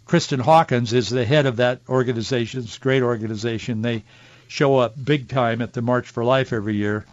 Kristan 0.07 0.41
Hawkins 0.41 0.93
is 0.93 1.09
the 1.09 1.25
head 1.25 1.45
of 1.45 1.57
that 1.57 1.81
organization. 1.87 2.61
It's 2.61 2.77
a 2.77 2.79
great 2.79 3.03
organization. 3.03 3.81
They 3.81 4.03
show 4.47 4.77
up 4.77 4.95
big 5.01 5.27
time 5.29 5.61
at 5.61 5.73
the 5.73 5.81
March 5.81 6.07
for 6.07 6.23
Life 6.23 6.53
every 6.53 6.75
year. 6.75 7.05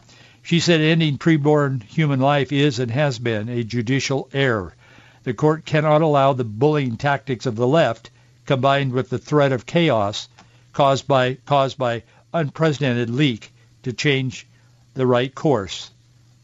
She 0.47 0.61
said 0.61 0.83
ending 0.83 1.17
preborn 1.17 1.83
human 1.83 2.21
life 2.21 2.53
is 2.53 2.79
and 2.79 2.91
has 2.91 3.19
been 3.19 3.49
a 3.49 3.65
judicial 3.65 4.29
error. 4.35 4.75
The 5.23 5.33
court 5.33 5.65
cannot 5.65 6.03
allow 6.03 6.35
the 6.35 6.45
bullying 6.45 6.99
tactics 6.99 7.47
of 7.47 7.57
the 7.57 7.67
left, 7.67 8.11
combined 8.45 8.93
with 8.93 9.09
the 9.09 9.17
threat 9.17 9.53
of 9.53 9.65
chaos 9.65 10.29
caused 10.75 11.09
by, 11.09 11.39
caused 11.47 11.79
by 11.79 12.03
unprecedented 12.35 13.09
leak, 13.09 13.55
to 13.85 13.95
change 13.95 14.47
the 14.93 15.07
right 15.07 15.35
course. 15.35 15.91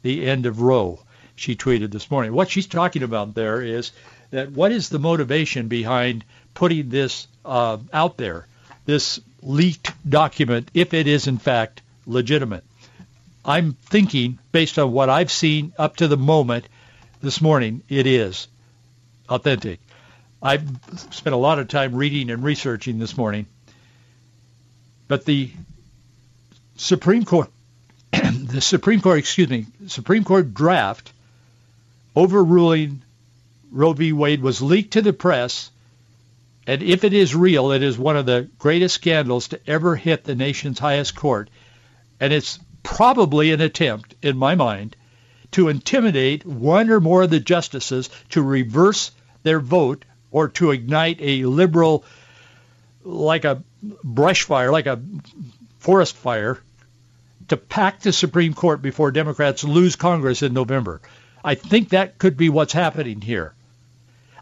The 0.00 0.26
end 0.26 0.46
of 0.46 0.62
Roe, 0.62 1.00
she 1.36 1.54
tweeted 1.54 1.90
this 1.90 2.10
morning. 2.10 2.32
What 2.32 2.48
she's 2.48 2.66
talking 2.66 3.02
about 3.02 3.34
there 3.34 3.60
is 3.60 3.92
that 4.30 4.50
what 4.50 4.72
is 4.72 4.88
the 4.88 4.98
motivation 4.98 5.68
behind 5.68 6.24
putting 6.54 6.88
this 6.88 7.28
uh, 7.44 7.76
out 7.92 8.16
there, 8.16 8.46
this 8.86 9.20
leaked 9.42 9.92
document, 10.08 10.70
if 10.72 10.94
it 10.94 11.06
is 11.06 11.26
in 11.26 11.36
fact 11.36 11.82
legitimate? 12.06 12.64
I'm 13.50 13.72
thinking, 13.72 14.38
based 14.52 14.78
on 14.78 14.92
what 14.92 15.10
I've 15.10 15.32
seen 15.32 15.72
up 15.76 15.96
to 15.96 16.06
the 16.06 16.16
moment 16.16 16.68
this 17.20 17.40
morning, 17.40 17.82
it 17.88 18.06
is 18.06 18.46
authentic. 19.28 19.80
I've 20.40 20.62
spent 21.10 21.34
a 21.34 21.36
lot 21.36 21.58
of 21.58 21.66
time 21.66 21.96
reading 21.96 22.30
and 22.30 22.44
researching 22.44 23.00
this 23.00 23.16
morning. 23.16 23.46
But 25.08 25.24
the 25.24 25.50
Supreme 26.76 27.24
Court, 27.24 27.50
the 28.12 28.60
Supreme 28.60 29.00
Court, 29.00 29.18
excuse 29.18 29.50
me, 29.50 29.66
Supreme 29.88 30.22
Court 30.22 30.54
draft 30.54 31.12
overruling 32.14 33.02
Roe 33.72 33.94
v. 33.94 34.12
Wade 34.12 34.42
was 34.42 34.62
leaked 34.62 34.92
to 34.92 35.02
the 35.02 35.12
press, 35.12 35.72
and 36.68 36.84
if 36.84 37.02
it 37.02 37.12
is 37.12 37.34
real, 37.34 37.72
it 37.72 37.82
is 37.82 37.98
one 37.98 38.16
of 38.16 38.26
the 38.26 38.48
greatest 38.60 38.94
scandals 38.94 39.48
to 39.48 39.60
ever 39.68 39.96
hit 39.96 40.22
the 40.22 40.36
nation's 40.36 40.78
highest 40.78 41.16
court, 41.16 41.50
and 42.20 42.32
it's 42.32 42.60
probably 42.82 43.52
an 43.52 43.60
attempt, 43.60 44.14
in 44.22 44.36
my 44.36 44.54
mind, 44.54 44.96
to 45.52 45.68
intimidate 45.68 46.44
one 46.44 46.90
or 46.90 47.00
more 47.00 47.22
of 47.22 47.30
the 47.30 47.40
justices 47.40 48.08
to 48.30 48.42
reverse 48.42 49.10
their 49.42 49.60
vote 49.60 50.04
or 50.30 50.48
to 50.48 50.70
ignite 50.70 51.18
a 51.20 51.44
liberal, 51.44 52.04
like 53.02 53.44
a 53.44 53.62
brush 54.04 54.44
fire, 54.44 54.70
like 54.70 54.86
a 54.86 55.00
forest 55.78 56.16
fire, 56.16 56.60
to 57.48 57.56
pack 57.56 58.00
the 58.00 58.12
Supreme 58.12 58.54
Court 58.54 58.80
before 58.80 59.10
Democrats 59.10 59.64
lose 59.64 59.96
Congress 59.96 60.42
in 60.42 60.52
November. 60.52 61.00
I 61.44 61.56
think 61.56 61.88
that 61.88 62.18
could 62.18 62.36
be 62.36 62.48
what's 62.48 62.72
happening 62.72 63.20
here. 63.20 63.54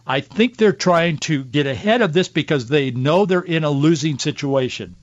I 0.06 0.20
think 0.20 0.56
they're 0.56 0.72
trying 0.72 1.18
to 1.18 1.44
get 1.44 1.66
ahead 1.66 2.02
of 2.02 2.12
this 2.12 2.28
because 2.28 2.68
they 2.68 2.90
know 2.90 3.24
they're 3.24 3.40
in 3.40 3.64
a 3.64 3.70
losing 3.70 4.18
situation. 4.18 4.94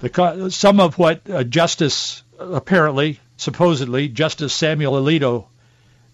The, 0.00 0.48
some 0.50 0.80
of 0.80 0.98
what 0.98 1.28
uh, 1.28 1.44
Justice, 1.44 2.22
apparently, 2.38 3.20
supposedly, 3.36 4.08
Justice 4.08 4.54
Samuel 4.54 4.94
Alito 4.94 5.46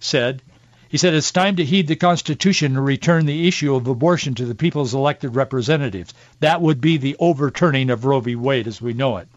said 0.01 0.42
he 0.88 0.99
said 0.99 1.14
it's 1.14 1.33
time 1.33 1.57
to 1.57 1.64
heed 1.64 1.88
the 1.88 1.96
Constitution 1.96 2.77
and 2.77 2.85
return 2.85 3.27
the 3.27 3.49
issue 3.49 3.75
of 3.75 3.87
abortion 3.88 4.35
to 4.37 4.46
the 4.46 4.55
people's 4.55 4.94
elected 4.94 5.35
representatives. 5.35 6.14
That 6.40 6.62
would 6.62 6.81
be 6.81 6.96
the 6.96 7.16
overturning 7.18 7.90
of 7.90 8.05
Roe 8.05 8.20
v. 8.20 8.37
Wade 8.37 8.68
as 8.68 8.81
we 8.81 8.92
know 8.92 9.16
it. 9.16 9.29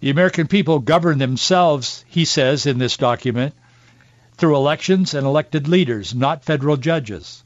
The 0.00 0.10
American 0.10 0.46
people 0.46 0.78
govern 0.78 1.18
themselves, 1.18 2.04
he 2.08 2.24
says 2.24 2.64
in 2.64 2.78
this 2.78 2.96
document, 2.96 3.54
through 4.38 4.56
elections 4.56 5.12
and 5.12 5.26
elected 5.26 5.68
leaders, 5.68 6.14
not 6.14 6.44
federal 6.44 6.78
judges. 6.78 7.44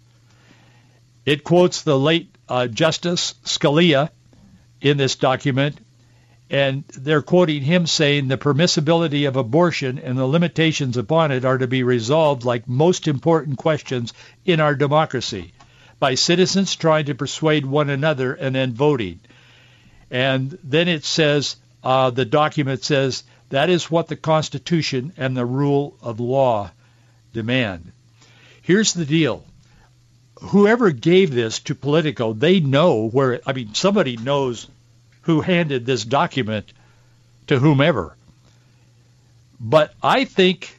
It 1.26 1.42
quotes 1.42 1.82
the 1.82 1.98
late 1.98 2.32
uh, 2.48 2.68
Justice 2.68 3.34
Scalia 3.44 4.10
in 4.84 4.96
this 4.96 5.16
document 5.16 5.76
and 6.50 6.84
they're 6.88 7.22
quoting 7.22 7.62
him 7.62 7.86
saying 7.86 8.28
the 8.28 8.36
permissibility 8.36 9.26
of 9.26 9.36
abortion 9.36 9.98
and 9.98 10.16
the 10.16 10.26
limitations 10.26 10.96
upon 10.96 11.32
it 11.32 11.44
are 11.44 11.58
to 11.58 11.66
be 11.66 11.82
resolved 11.82 12.44
like 12.44 12.68
most 12.68 13.08
important 13.08 13.56
questions 13.58 14.12
in 14.44 14.60
our 14.60 14.74
democracy 14.74 15.52
by 15.98 16.14
citizens 16.14 16.76
trying 16.76 17.06
to 17.06 17.14
persuade 17.14 17.64
one 17.64 17.88
another 17.88 18.34
and 18.34 18.54
then 18.54 18.74
voting. 18.74 19.20
And 20.10 20.56
then 20.62 20.86
it 20.86 21.04
says, 21.04 21.56
uh, 21.82 22.10
the 22.10 22.26
document 22.26 22.84
says, 22.84 23.24
that 23.48 23.70
is 23.70 23.90
what 23.90 24.08
the 24.08 24.16
Constitution 24.16 25.12
and 25.16 25.36
the 25.36 25.46
rule 25.46 25.96
of 26.02 26.20
law 26.20 26.70
demand. 27.32 27.90
Here's 28.62 28.92
the 28.92 29.06
deal. 29.06 29.44
Whoever 30.40 30.90
gave 30.90 31.32
this 31.32 31.58
to 31.60 31.74
Politico, 31.74 32.34
they 32.34 32.60
know 32.60 33.08
where, 33.08 33.40
I 33.46 33.54
mean, 33.54 33.72
somebody 33.72 34.16
knows 34.16 34.68
who 35.24 35.40
handed 35.40 35.84
this 35.84 36.04
document 36.04 36.72
to 37.46 37.58
whomever. 37.58 38.16
But 39.60 39.92
I 40.02 40.24
think, 40.24 40.78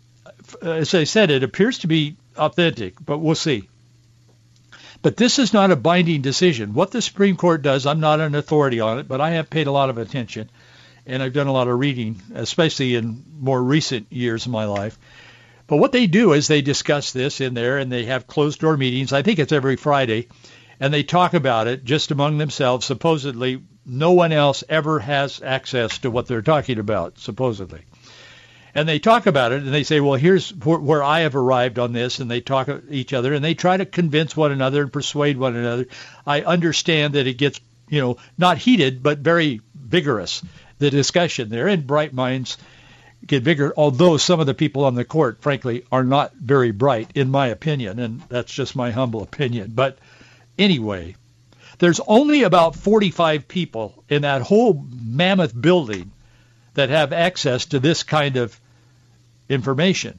uh, 0.64 0.70
as 0.72 0.94
I 0.94 1.04
said, 1.04 1.32
it 1.32 1.44
appears 1.44 1.80
to 1.80 1.88
be 1.88 2.16
authentic, 2.38 2.94
but 3.04 3.18
we'll 3.18 3.36
see. 3.36 3.68
But 5.02 5.18
this 5.18 5.38
is 5.38 5.54
not 5.54 5.72
a 5.72 5.76
binding 5.76 6.22
decision. 6.22 6.74
What 6.74 6.92
the 6.92 7.02
Supreme 7.02 7.38
Court 7.38 7.62
does, 7.62 7.86
I'm 7.86 8.00
not 8.00 8.20
an 8.20 8.36
authority 8.36 8.80
on 8.80 9.00
it, 9.00 9.08
but 9.08 9.22
I 9.22 9.32
have 9.32 9.50
paid 9.50 9.68
a 9.68 9.72
lot 9.72 9.90
of 9.90 9.98
attention, 9.98 10.50
and 11.06 11.22
I've 11.22 11.34
done 11.34 11.48
a 11.48 11.54
lot 11.54 11.68
of 11.68 11.80
reading, 11.80 12.22
especially 12.34 12.96
in 12.96 13.24
more 13.40 13.62
recent 13.62 14.12
years 14.12 14.46
of 14.46 14.52
my 14.52 14.66
life. 14.66 14.98
But 15.68 15.78
what 15.78 15.92
they 15.92 16.08
do 16.08 16.34
is 16.34 16.48
they 16.48 16.62
discuss 16.62 17.12
this 17.12 17.42
in 17.42 17.54
there, 17.54 17.78
and 17.78 17.92
they 17.92 18.06
have 18.06 18.28
closed-door 18.28 18.78
meetings. 18.78 19.14
I 19.14 19.22
think 19.22 19.40
it's 19.40 19.52
every 19.52 19.76
Friday, 19.76 20.28
and 20.80 20.94
they 20.94 21.04
talk 21.04 21.34
about 21.34 21.68
it 21.68 21.86
just 21.86 22.12
among 22.12 22.38
themselves. 22.38 22.86
Supposedly, 22.86 23.62
no 23.86 24.12
one 24.12 24.32
else 24.32 24.64
ever 24.68 25.00
has 25.00 25.42
access 25.42 26.00
to 26.00 26.12
what 26.12 26.28
they're 26.28 26.42
talking 26.42 26.80
about, 26.80 27.20
supposedly 27.20 27.82
and 28.76 28.90
they 28.90 29.00
talk 29.00 29.26
about 29.26 29.54
it 29.54 29.64
and 29.64 29.74
they 29.74 29.84
say, 29.84 30.02
well, 30.02 30.16
here's 30.16 30.54
where 30.54 31.02
I 31.02 31.22
have 31.22 31.36
arrived 31.36 31.80
on 31.80 31.94
this, 31.94 32.20
and 32.20 32.30
they 32.30 32.42
talk 32.42 32.68
to 32.68 32.84
each 32.92 33.14
other 33.14 33.34
and 33.34 33.44
they 33.44 33.54
try 33.54 33.78
to 33.78 33.86
convince 33.86 34.36
one 34.36 34.52
another 34.52 34.82
and 34.82 34.92
persuade 34.92 35.38
one 35.38 35.56
another. 35.56 35.88
I 36.28 36.42
understand 36.42 37.14
that 37.14 37.26
it 37.26 37.38
gets, 37.38 37.62
you 37.90 38.02
know, 38.02 38.18
not 38.38 38.58
heated 38.58 39.02
but 39.02 39.20
very 39.20 39.62
vigorous 39.74 40.44
the 40.78 40.90
discussion 40.90 41.48
there, 41.48 41.70
and 41.70 41.88
bright 41.88 42.14
minds 42.14 42.58
get 43.26 43.46
bigger. 43.46 43.74
Although 43.78 44.18
some 44.18 44.42
of 44.42 44.46
the 44.46 44.54
people 44.54 44.84
on 44.84 44.96
the 44.96 45.06
court, 45.06 45.42
frankly, 45.42 45.86
are 45.90 46.04
not 46.04 46.34
very 46.36 46.72
bright, 46.72 47.12
in 47.16 47.32
my 47.32 47.48
opinion, 47.48 47.98
and 47.98 48.22
that's 48.28 48.54
just 48.54 48.76
my 48.76 48.92
humble 48.92 49.24
opinion. 49.24 49.72
But 49.74 49.98
anyway, 50.60 51.16
there's 51.80 52.00
only 52.08 52.44
about 52.44 52.76
45 52.76 53.48
people 53.48 54.04
in 54.10 54.22
that 54.24 54.42
whole 54.42 54.86
mammoth 54.92 55.60
building 55.60 56.12
that 56.76 56.90
have 56.90 57.14
access 57.14 57.66
to 57.68 57.80
this 57.80 58.04
kind 58.04 58.38
of 58.38 58.60
information. 59.50 60.18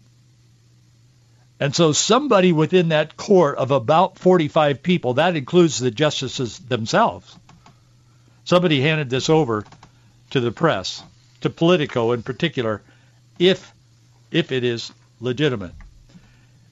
And 1.58 1.74
so 1.74 1.92
somebody 1.92 2.52
within 2.52 2.88
that 2.88 3.16
court 3.16 3.56
of 3.56 3.70
about 3.70 4.18
45 4.18 4.82
people, 4.82 5.14
that 5.14 5.36
includes 5.36 5.78
the 5.78 5.90
justices 5.90 6.58
themselves, 6.58 7.34
somebody 8.44 8.80
handed 8.80 9.08
this 9.08 9.30
over 9.30 9.64
to 10.30 10.40
the 10.40 10.52
press, 10.52 11.02
to 11.40 11.50
Politico 11.50 12.12
in 12.12 12.22
particular, 12.22 12.82
if 13.38 13.72
if 14.30 14.52
it 14.52 14.64
is 14.64 14.92
legitimate. 15.20 15.72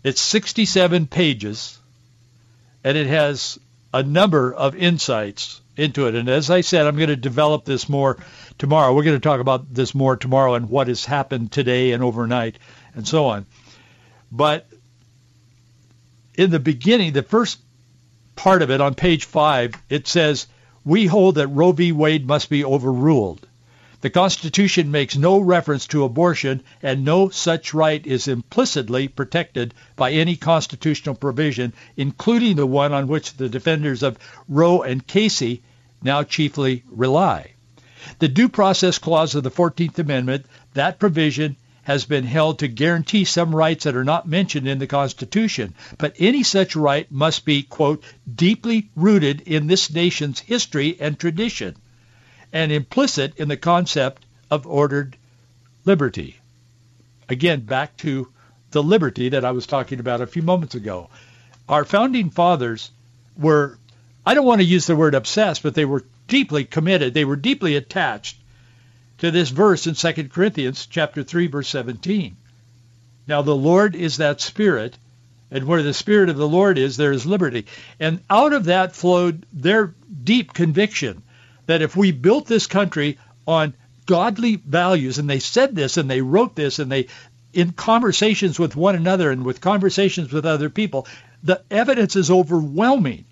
It's 0.03 0.21
67 0.21 1.07
pages, 1.07 1.79
and 2.83 2.99
it 2.99 3.07
has 3.07 3.59
a 3.95 4.03
number 4.03 4.53
of 4.53 4.75
insights 4.75 5.61
into 5.77 6.09
it. 6.09 6.17
And 6.17 6.29
as 6.29 6.51
I 6.51 6.63
said, 6.63 6.85
I'm 6.85 6.97
going 6.97 7.11
to 7.11 7.17
develop 7.17 7.65
this 7.65 7.89
more 7.89 8.19
tomorrow. 8.59 8.93
We're 8.93 9.05
going 9.05 9.17
to 9.17 9.29
talk 9.29 9.39
about 9.39 9.73
this 9.73 9.95
more 9.95 10.17
tomorrow 10.17 10.55
and 10.55 10.69
what 10.69 10.89
has 10.89 11.05
happened 11.05 11.53
today 11.53 11.93
and 11.93 12.03
overnight 12.03 12.59
and 12.97 13.07
so 13.07 13.27
on. 13.27 13.47
But 14.33 14.67
in 16.35 16.51
the 16.51 16.59
beginning, 16.59 17.13
the 17.13 17.23
first 17.23 17.61
part 18.35 18.63
of 18.63 18.73
it 18.73 18.81
on 18.81 18.97
page 18.97 19.27
five, 19.27 19.75
it 19.89 20.09
says, 20.09 20.49
we 20.85 21.07
hold 21.07 21.37
that 21.37 21.47
Roe 21.47 21.71
v. 21.71 21.93
Wade 21.93 22.27
must 22.27 22.51
be 22.51 22.65
overruled. 22.65 23.47
The 24.05 24.11
Constitution 24.11 24.91
makes 24.91 25.17
no 25.17 25.39
reference 25.39 25.87
to 25.87 26.05
abortion, 26.05 26.63
and 26.83 27.07
no 27.07 27.31
such 27.31 27.73
right 27.73 28.07
is 28.07 28.29
implicitly 28.29 29.09
protected 29.09 29.73
by 29.97 30.13
any 30.13 30.37
constitutional 30.37 31.15
provision, 31.15 31.73
including 31.97 32.57
the 32.57 32.67
one 32.67 32.93
on 32.93 33.09
which 33.09 33.39
the 33.39 33.49
defenders 33.49 34.03
of 34.03 34.19
Roe 34.47 34.83
and 34.83 35.07
Casey 35.07 35.63
now 36.03 36.23
chiefly 36.23 36.83
rely. 36.91 37.53
The 38.19 38.29
Due 38.29 38.51
Process 38.51 38.99
Clause 38.99 39.35
of 39.37 39.43
the 39.43 39.51
14th 39.51 39.99
Amendment, 39.99 40.45
that 40.75 40.99
provision 40.99 41.57
has 41.85 42.05
been 42.05 42.27
held 42.27 42.59
to 42.59 42.69
guarantee 42.69 43.25
some 43.25 43.57
rights 43.57 43.85
that 43.85 43.97
are 43.97 44.05
not 44.05 44.29
mentioned 44.29 44.69
in 44.69 44.81
the 44.81 44.87
Constitution, 44.87 45.73
but 45.97 46.15
any 46.19 46.43
such 46.43 46.77
right 46.77 47.11
must 47.11 47.47
be, 47.47 47.63
quote, 47.63 48.05
deeply 48.31 48.91
rooted 48.95 49.41
in 49.47 49.67
this 49.67 49.91
nation's 49.91 50.41
history 50.41 50.95
and 51.01 51.19
tradition 51.19 51.75
and 52.55 52.71
implicit 52.71 53.35
in 53.37 53.49
the 53.49 53.57
concept 53.57 54.25
of 54.49 54.65
ordered 54.65 55.17
liberty. 55.85 56.39
Again, 57.29 57.61
back 57.61 57.97
to 57.99 58.29
the 58.71 58.83
liberty 58.83 59.31
that 59.31 59.45
I 59.45 59.51
was 59.51 59.67
talking 59.67 59.99
about 59.99 60.21
a 60.21 60.27
few 60.27 60.43
moments 60.43 60.77
ago. 60.77 61.11
Our 61.69 61.85
founding 61.85 62.31
fathers 62.31 62.93
were, 63.37 63.77
I 64.25 64.35
don't 64.35 64.47
want 64.47 64.61
to 64.61 64.67
use 64.67 64.87
the 64.87 64.95
word 64.95 65.17
obsessed, 65.17 65.65
but 65.65 65.75
they 65.75 65.85
were 65.85 66.05
deeply 66.29 66.65
committed. 66.65 67.13
They 67.13 67.25
were 67.25 67.37
deeply 67.37 67.75
attached 67.75 68.37
to 69.19 69.33
this 69.33 69.49
verse 69.51 69.89
in 69.89 69.95
2 69.95 70.29
Corinthians 70.29 70.87
chapter 70.87 71.25
3 71.25 71.49
verse 71.49 71.69
17. 71.69 72.37
Now 73.27 73.43
the 73.43 73.57
Lord 73.57 73.97
is 73.97 74.19
that 74.19 74.41
spirit, 74.41 74.97
and 75.51 75.65
where 75.65 75.83
the 75.83 75.95
spirit 75.95 76.29
of 76.29 76.37
the 76.37 76.49
Lord 76.49 76.79
is, 76.79 76.97
there 76.97 77.13
is 77.13 77.27
liberty. 77.27 77.67
And 77.99 78.21
out 78.31 78.53
of 78.53 78.67
that 78.67 78.95
flowed 78.95 79.45
their 79.53 79.93
deep 80.23 80.53
conviction 80.53 81.24
that 81.67 81.83
if 81.83 81.97
we 81.97 82.13
built 82.13 82.47
this 82.47 82.67
country 82.67 83.19
on 83.47 83.75
godly 84.07 84.57
values, 84.57 85.19
and 85.19 85.29
they 85.29 85.39
said 85.39 85.75
this 85.75 85.97
and 85.97 86.11
they 86.11 86.21
wrote 86.21 86.55
this 86.55 86.79
and 86.79 86.91
they, 86.91 87.09
in 87.53 87.73
conversations 87.73 88.59
with 88.59 88.77
one 88.77 88.95
another 88.95 89.31
and 89.31 89.45
with 89.45 89.61
conversations 89.61 90.33
with 90.33 90.45
other 90.45 90.69
people, 90.69 91.07
the 91.43 91.63
evidence 91.71 92.17
is 92.17 92.31
overwhelming 92.31 93.25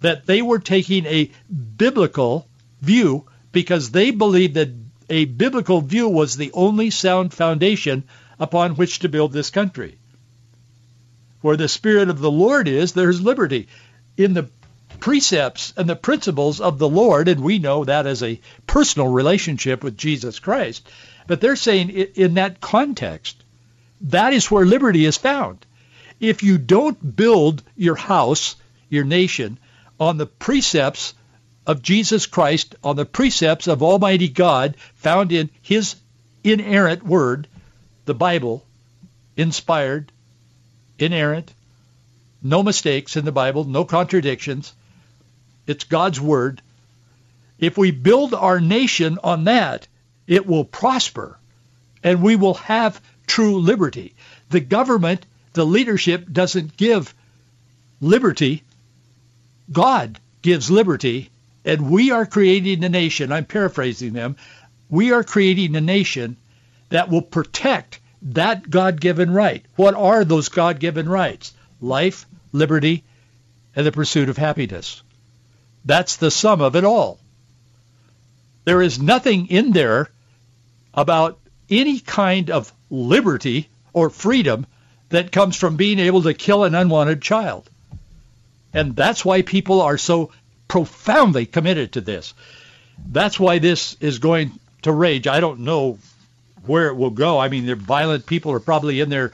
that 0.00 0.26
they 0.26 0.42
were 0.42 0.58
taking 0.58 1.06
a 1.06 1.30
biblical 1.76 2.46
view 2.82 3.24
because 3.52 3.90
they 3.90 4.10
believed 4.10 4.54
that 4.54 4.68
a 5.08 5.24
biblical 5.24 5.80
view 5.80 6.08
was 6.08 6.36
the 6.36 6.52
only 6.52 6.90
sound 6.90 7.32
foundation 7.32 8.04
upon 8.38 8.76
which 8.76 9.00
to 9.00 9.08
build 9.08 9.32
this 9.32 9.50
country. 9.50 9.96
Where 11.40 11.56
the 11.56 11.68
Spirit 11.68 12.08
of 12.08 12.20
the 12.20 12.30
Lord 12.30 12.68
is, 12.68 12.92
there's 12.92 13.20
liberty. 13.20 13.68
In 14.16 14.34
the 14.34 14.48
precepts 15.00 15.72
and 15.76 15.88
the 15.88 15.96
principles 15.96 16.60
of 16.60 16.78
the 16.78 16.88
Lord, 16.88 17.28
and 17.28 17.40
we 17.40 17.58
know 17.58 17.84
that 17.84 18.06
as 18.06 18.22
a 18.22 18.40
personal 18.66 19.08
relationship 19.08 19.84
with 19.84 19.96
Jesus 19.96 20.38
Christ. 20.38 20.88
But 21.26 21.40
they're 21.40 21.56
saying 21.56 21.90
in 21.90 22.34
that 22.34 22.60
context, 22.60 23.42
that 24.02 24.32
is 24.32 24.50
where 24.50 24.66
liberty 24.66 25.04
is 25.04 25.16
found. 25.16 25.64
If 26.20 26.42
you 26.42 26.58
don't 26.58 27.16
build 27.16 27.62
your 27.76 27.96
house, 27.96 28.56
your 28.88 29.04
nation, 29.04 29.58
on 29.98 30.18
the 30.18 30.26
precepts 30.26 31.14
of 31.66 31.82
Jesus 31.82 32.26
Christ, 32.26 32.74
on 32.84 32.96
the 32.96 33.06
precepts 33.06 33.68
of 33.68 33.82
Almighty 33.82 34.28
God 34.28 34.76
found 34.96 35.32
in 35.32 35.50
his 35.62 35.96
inerrant 36.42 37.02
word, 37.02 37.48
the 38.04 38.14
Bible, 38.14 38.64
inspired, 39.36 40.12
inerrant, 40.98 41.52
no 42.42 42.62
mistakes 42.62 43.16
in 43.16 43.24
the 43.24 43.32
Bible, 43.32 43.64
no 43.64 43.84
contradictions, 43.84 44.74
it's 45.66 45.84
God's 45.84 46.20
word. 46.20 46.62
If 47.58 47.78
we 47.78 47.90
build 47.90 48.34
our 48.34 48.60
nation 48.60 49.18
on 49.22 49.44
that, 49.44 49.86
it 50.26 50.46
will 50.46 50.64
prosper 50.64 51.38
and 52.02 52.22
we 52.22 52.36
will 52.36 52.54
have 52.54 53.00
true 53.26 53.58
liberty. 53.58 54.14
The 54.50 54.60
government, 54.60 55.24
the 55.52 55.64
leadership 55.64 56.30
doesn't 56.30 56.76
give 56.76 57.14
liberty. 58.00 58.62
God 59.72 60.18
gives 60.42 60.70
liberty 60.70 61.30
and 61.64 61.90
we 61.90 62.10
are 62.10 62.26
creating 62.26 62.84
a 62.84 62.88
nation. 62.88 63.32
I'm 63.32 63.46
paraphrasing 63.46 64.12
them. 64.12 64.36
We 64.90 65.12
are 65.12 65.24
creating 65.24 65.76
a 65.76 65.80
nation 65.80 66.36
that 66.90 67.08
will 67.08 67.22
protect 67.22 68.00
that 68.22 68.68
God-given 68.68 69.30
right. 69.32 69.64
What 69.76 69.94
are 69.94 70.24
those 70.24 70.48
God-given 70.48 71.08
rights? 71.08 71.52
Life, 71.80 72.26
liberty, 72.52 73.04
and 73.76 73.86
the 73.86 73.92
pursuit 73.92 74.28
of 74.28 74.36
happiness. 74.36 75.02
That's 75.84 76.16
the 76.16 76.30
sum 76.30 76.60
of 76.60 76.76
it 76.76 76.84
all. 76.84 77.18
There 78.64 78.80
is 78.80 79.00
nothing 79.00 79.48
in 79.48 79.72
there 79.72 80.10
about 80.94 81.38
any 81.70 82.00
kind 82.00 82.50
of 82.50 82.72
liberty 82.90 83.68
or 83.92 84.10
freedom 84.10 84.66
that 85.10 85.32
comes 85.32 85.56
from 85.56 85.76
being 85.76 85.98
able 85.98 86.22
to 86.22 86.34
kill 86.34 86.64
an 86.64 86.74
unwanted 86.74 87.20
child. 87.20 87.68
And 88.72 88.96
that's 88.96 89.24
why 89.24 89.42
people 89.42 89.82
are 89.82 89.98
so 89.98 90.32
profoundly 90.66 91.46
committed 91.46 91.92
to 91.92 92.00
this. 92.00 92.34
That's 93.06 93.38
why 93.38 93.58
this 93.58 93.96
is 94.00 94.18
going 94.18 94.52
to 94.82 94.92
rage. 94.92 95.26
I 95.26 95.40
don't 95.40 95.60
know 95.60 95.98
where 96.66 96.88
it 96.88 96.94
will 96.94 97.10
go. 97.10 97.38
I 97.38 97.48
mean, 97.48 97.66
the 97.66 97.76
violent 97.76 98.26
people 98.26 98.52
are 98.52 98.60
probably 98.60 99.00
in 99.00 99.10
there 99.10 99.32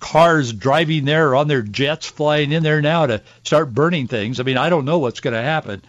cars 0.00 0.52
driving 0.52 1.04
there 1.04 1.28
or 1.28 1.36
on 1.36 1.46
their 1.46 1.62
jets 1.62 2.06
flying 2.06 2.52
in 2.52 2.62
there 2.62 2.82
now 2.82 3.06
to 3.06 3.22
start 3.44 3.72
burning 3.72 4.08
things. 4.08 4.40
I 4.40 4.42
mean, 4.42 4.56
I 4.56 4.70
don't 4.70 4.84
know 4.84 4.98
what's 4.98 5.20
going 5.20 5.34
to 5.34 5.42
happen, 5.42 5.82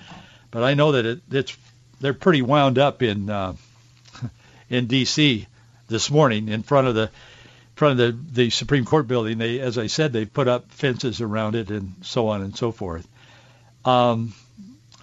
but 0.51 0.63
I 0.63 0.75
know 0.75 0.91
that 0.91 1.05
it, 1.05 1.21
it's 1.31 1.57
they're 1.99 2.13
pretty 2.13 2.41
wound 2.41 2.77
up 2.77 3.01
in 3.01 3.29
uh, 3.29 3.55
in 4.69 4.87
D.C. 4.87 5.47
this 5.87 6.11
morning 6.11 6.49
in 6.49 6.61
front 6.63 6.87
of 6.87 6.95
the 6.95 7.09
front 7.75 7.99
of 7.99 8.15
the, 8.31 8.43
the 8.43 8.49
Supreme 8.51 8.85
Court 8.85 9.07
building. 9.07 9.39
They, 9.39 9.59
as 9.59 9.77
I 9.77 9.87
said, 9.87 10.13
they've 10.13 10.31
put 10.31 10.47
up 10.47 10.71
fences 10.71 11.19
around 11.19 11.55
it 11.55 11.71
and 11.71 11.95
so 12.01 12.27
on 12.27 12.43
and 12.43 12.55
so 12.55 12.71
forth. 12.71 13.07
Um, 13.85 14.33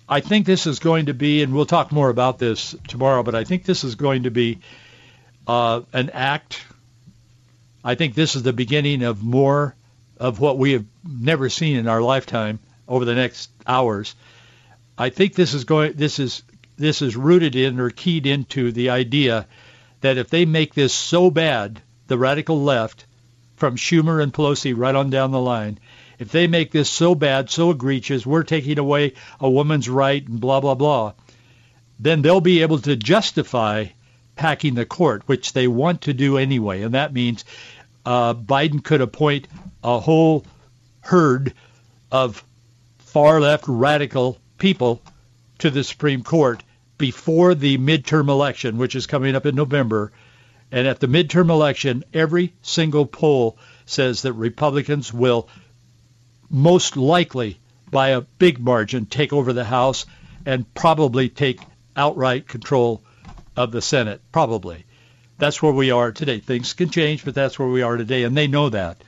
I 0.08 0.20
think 0.20 0.46
this 0.46 0.66
is 0.66 0.78
going 0.78 1.06
to 1.06 1.14
be, 1.14 1.42
and 1.42 1.52
we'll 1.52 1.66
talk 1.66 1.90
more 1.90 2.08
about 2.08 2.38
this 2.38 2.76
tomorrow, 2.86 3.22
but 3.22 3.34
I 3.34 3.44
think 3.44 3.64
this 3.64 3.84
is 3.84 3.96
going 3.96 4.22
to 4.22 4.30
be 4.30 4.60
uh, 5.46 5.82
an 5.92 6.10
act. 6.10 6.64
I 7.88 7.94
think 7.94 8.14
this 8.14 8.36
is 8.36 8.42
the 8.42 8.52
beginning 8.52 9.02
of 9.02 9.22
more 9.22 9.74
of 10.18 10.40
what 10.40 10.58
we 10.58 10.72
have 10.72 10.84
never 11.08 11.48
seen 11.48 11.74
in 11.78 11.88
our 11.88 12.02
lifetime 12.02 12.58
over 12.86 13.06
the 13.06 13.14
next 13.14 13.48
hours. 13.66 14.14
I 14.98 15.08
think 15.08 15.34
this 15.34 15.54
is 15.54 15.64
going. 15.64 15.94
This 15.94 16.18
is 16.18 16.42
this 16.76 17.00
is 17.00 17.16
rooted 17.16 17.56
in 17.56 17.80
or 17.80 17.88
keyed 17.88 18.26
into 18.26 18.72
the 18.72 18.90
idea 18.90 19.46
that 20.02 20.18
if 20.18 20.28
they 20.28 20.44
make 20.44 20.74
this 20.74 20.92
so 20.92 21.30
bad, 21.30 21.80
the 22.08 22.18
radical 22.18 22.62
left, 22.62 23.06
from 23.56 23.76
Schumer 23.76 24.22
and 24.22 24.34
Pelosi 24.34 24.74
right 24.76 24.94
on 24.94 25.08
down 25.08 25.30
the 25.30 25.40
line, 25.40 25.78
if 26.18 26.30
they 26.30 26.46
make 26.46 26.70
this 26.70 26.90
so 26.90 27.14
bad, 27.14 27.48
so 27.48 27.70
egregious, 27.70 28.26
we're 28.26 28.42
taking 28.42 28.78
away 28.78 29.14
a 29.40 29.48
woman's 29.48 29.88
right 29.88 30.28
and 30.28 30.38
blah, 30.38 30.60
blah, 30.60 30.74
blah, 30.74 31.14
then 31.98 32.20
they'll 32.20 32.42
be 32.42 32.60
able 32.60 32.80
to 32.80 32.96
justify 32.96 33.86
packing 34.38 34.74
the 34.74 34.86
court, 34.86 35.22
which 35.26 35.52
they 35.52 35.68
want 35.68 36.02
to 36.02 36.14
do 36.14 36.38
anyway. 36.38 36.82
And 36.82 36.94
that 36.94 37.12
means 37.12 37.44
uh, 38.08 38.32
Biden 38.32 38.82
could 38.82 39.02
appoint 39.02 39.48
a 39.84 40.00
whole 40.00 40.46
herd 41.00 41.52
of 42.10 42.42
far 43.00 43.38
left 43.38 43.64
radical 43.68 44.38
people 44.56 45.02
to 45.58 45.68
the 45.68 45.84
Supreme 45.84 46.22
Court 46.22 46.62
before 46.96 47.54
the 47.54 47.76
midterm 47.76 48.30
election, 48.30 48.78
which 48.78 48.94
is 48.94 49.06
coming 49.06 49.36
up 49.36 49.44
in 49.44 49.54
November. 49.54 50.10
And 50.72 50.86
at 50.86 51.00
the 51.00 51.06
midterm 51.06 51.50
election, 51.50 52.02
every 52.14 52.54
single 52.62 53.04
poll 53.04 53.58
says 53.84 54.22
that 54.22 54.32
Republicans 54.32 55.12
will 55.12 55.46
most 56.48 56.96
likely 56.96 57.58
by 57.90 58.08
a 58.08 58.22
big 58.22 58.58
margin 58.58 59.04
take 59.04 59.34
over 59.34 59.52
the 59.52 59.64
House 59.64 60.06
and 60.46 60.64
probably 60.72 61.28
take 61.28 61.60
outright 61.94 62.48
control 62.48 63.02
of 63.54 63.70
the 63.70 63.82
Senate. 63.82 64.22
Probably. 64.32 64.86
That's 65.38 65.62
where 65.62 65.72
we 65.72 65.90
are 65.90 66.12
today. 66.12 66.40
Things 66.40 66.72
can 66.72 66.90
change, 66.90 67.24
but 67.24 67.34
that's 67.34 67.58
where 67.58 67.68
we 67.68 67.82
are 67.82 67.96
today, 67.96 68.24
and 68.24 68.36
they 68.36 68.48
know 68.48 68.68
that. 68.68 69.02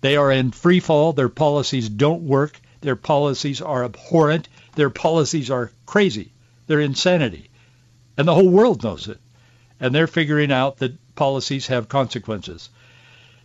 They 0.00 0.16
are 0.16 0.32
in 0.32 0.50
free 0.50 0.80
fall. 0.80 1.12
Their 1.12 1.28
policies 1.28 1.88
don't 1.88 2.22
work. 2.22 2.60
Their 2.80 2.96
policies 2.96 3.60
are 3.60 3.84
abhorrent. 3.84 4.48
Their 4.74 4.90
policies 4.90 5.50
are 5.50 5.70
crazy. 5.86 6.32
They're 6.66 6.80
insanity. 6.80 7.50
And 8.16 8.26
the 8.26 8.34
whole 8.34 8.48
world 8.48 8.82
knows 8.82 9.08
it. 9.08 9.18
And 9.78 9.94
they're 9.94 10.06
figuring 10.06 10.52
out 10.52 10.78
that 10.78 10.98
policies 11.14 11.66
have 11.68 11.88
consequences. 11.88 12.70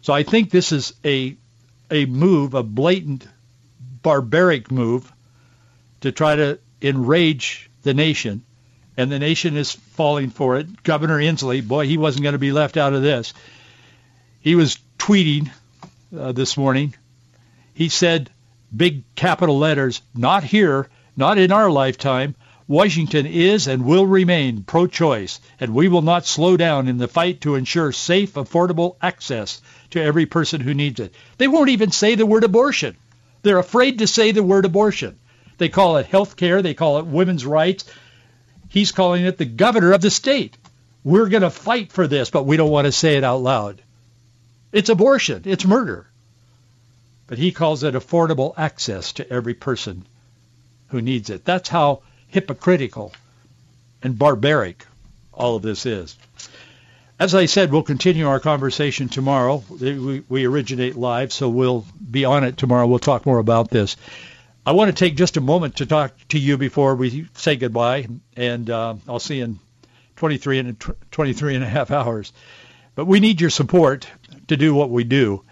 So 0.01 0.13
I 0.13 0.23
think 0.23 0.49
this 0.49 0.71
is 0.71 0.93
a 1.03 1.35
a 1.91 2.05
move, 2.05 2.53
a 2.53 2.63
blatant, 2.63 3.27
barbaric 4.01 4.71
move 4.71 5.11
to 6.01 6.11
try 6.11 6.35
to 6.35 6.59
enrage 6.81 7.69
the 7.83 7.93
nation, 7.93 8.43
and 8.97 9.11
the 9.11 9.19
nation 9.19 9.57
is 9.57 9.71
falling 9.71 10.29
for 10.29 10.57
it. 10.57 10.83
Governor 10.83 11.19
Inslee, 11.19 11.67
boy, 11.67 11.87
he 11.87 11.97
wasn't 11.97 12.23
going 12.23 12.33
to 12.33 12.39
be 12.39 12.51
left 12.51 12.77
out 12.77 12.93
of 12.93 13.01
this. 13.01 13.33
He 14.41 14.55
was 14.55 14.77
tweeting 14.97 15.49
uh, 16.17 16.31
this 16.31 16.57
morning. 16.57 16.95
He 17.73 17.89
said, 17.89 18.29
big 18.75 19.03
capital 19.15 19.57
letters, 19.57 20.01
not 20.13 20.43
here, 20.43 20.89
not 21.17 21.37
in 21.37 21.51
our 21.51 21.69
lifetime. 21.69 22.35
Washington 22.67 23.25
is 23.27 23.67
and 23.67 23.85
will 23.85 24.07
remain 24.07 24.63
pro-choice, 24.63 25.39
and 25.59 25.75
we 25.75 25.87
will 25.87 26.01
not 26.01 26.25
slow 26.25 26.57
down 26.57 26.87
in 26.87 26.97
the 26.97 27.07
fight 27.07 27.41
to 27.41 27.55
ensure 27.55 27.91
safe, 27.91 28.33
affordable 28.33 28.95
access 29.01 29.61
to 29.91 30.01
every 30.01 30.25
person 30.25 30.61
who 30.61 30.73
needs 30.73 30.99
it. 30.99 31.13
They 31.37 31.47
won't 31.47 31.69
even 31.69 31.91
say 31.91 32.15
the 32.15 32.25
word 32.25 32.43
abortion. 32.43 32.97
They're 33.43 33.59
afraid 33.59 33.99
to 33.99 34.07
say 34.07 34.31
the 34.31 34.41
word 34.41 34.65
abortion. 34.65 35.19
They 35.59 35.69
call 35.69 35.97
it 35.97 36.07
health 36.07 36.35
care. 36.35 36.63
They 36.63 36.73
call 36.73 36.97
it 36.97 37.05
women's 37.05 37.45
rights. 37.45 37.85
He's 38.69 38.91
calling 38.91 39.25
it 39.25 39.37
the 39.37 39.45
governor 39.45 39.93
of 39.93 40.01
the 40.01 40.11
state. 40.11 40.57
We're 41.03 41.29
going 41.29 41.43
to 41.43 41.49
fight 41.49 41.91
for 41.91 42.07
this, 42.07 42.29
but 42.29 42.43
we 42.43 42.57
don't 42.57 42.71
want 42.71 42.85
to 42.85 42.91
say 42.91 43.15
it 43.15 43.23
out 43.23 43.41
loud. 43.41 43.81
It's 44.71 44.89
abortion. 44.89 45.43
It's 45.45 45.65
murder. 45.65 46.07
But 47.27 47.37
he 47.37 47.51
calls 47.51 47.83
it 47.83 47.95
affordable 47.95 48.53
access 48.57 49.13
to 49.13 49.29
every 49.31 49.53
person 49.53 50.05
who 50.89 51.01
needs 51.01 51.29
it. 51.29 51.45
That's 51.45 51.69
how 51.69 52.01
hypocritical 52.27 53.13
and 54.03 54.17
barbaric 54.17 54.85
all 55.33 55.55
of 55.55 55.61
this 55.61 55.85
is. 55.85 56.15
As 57.17 57.33
I 57.33 57.45
said, 57.45 57.71
we'll 57.71 57.83
continue 57.83 58.27
our 58.27 58.39
conversation 58.39 59.07
tomorrow. 59.07 59.63
We, 59.69 60.23
we, 60.27 60.45
originate 60.45 60.97
live, 60.97 61.31
so 61.31 61.47
we'll 61.47 61.85
be 62.11 62.25
on 62.25 62.43
it 62.43 62.57
tomorrow. 62.57 62.87
We'll 62.87 62.99
talk 62.99 63.25
more 63.25 63.39
about 63.39 63.69
this. 63.69 63.95
I 64.67 64.71
want 64.71 64.89
to 64.89 64.95
take 64.95 65.15
just 65.15 65.37
a 65.37 65.41
moment 65.41 65.75
to 65.75 65.85
talk 65.85 66.15
to 66.29 66.39
you 66.39 66.57
before 66.57 66.95
we 66.95 67.27
say 67.35 67.55
goodbye, 67.55 68.07
and 68.35 68.67
uh, 68.67 68.95
I'll 69.07 69.19
see 69.19 69.37
you 69.37 69.43
in 69.43 69.59
23 70.15 70.57
and 70.57 70.79
23 71.11 71.53
and 71.53 71.63
a 71.63 71.67
half 71.67 71.91
hours. 71.91 72.33
But 72.95 73.05
we 73.05 73.19
need 73.19 73.41
your 73.41 73.51
support 73.51 74.07
to 74.47 74.57
do 74.57 74.73
what 74.73 74.89
we 74.89 75.03
do, 75.03 75.43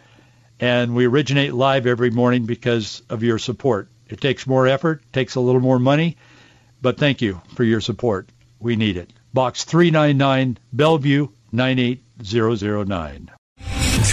and 0.59 0.95
we 0.95 1.05
originate 1.05 1.53
live 1.53 1.85
every 1.85 2.09
morning 2.09 2.47
because 2.47 3.03
of 3.07 3.21
your 3.21 3.37
support. 3.37 3.87
It 4.09 4.19
takes 4.19 4.47
more 4.47 4.65
effort, 4.65 5.03
takes 5.13 5.35
a 5.35 5.41
little 5.41 5.61
more 5.61 5.79
money, 5.79 6.17
but 6.81 6.97
thank 6.97 7.21
you 7.21 7.39
for 7.53 7.63
your 7.63 7.81
support. 7.81 8.29
We 8.59 8.75
need 8.75 8.97
it. 8.97 9.13
Box 9.31 9.63
399, 9.63 10.57
Bellevue, 10.71 11.27
98009. 11.51 13.29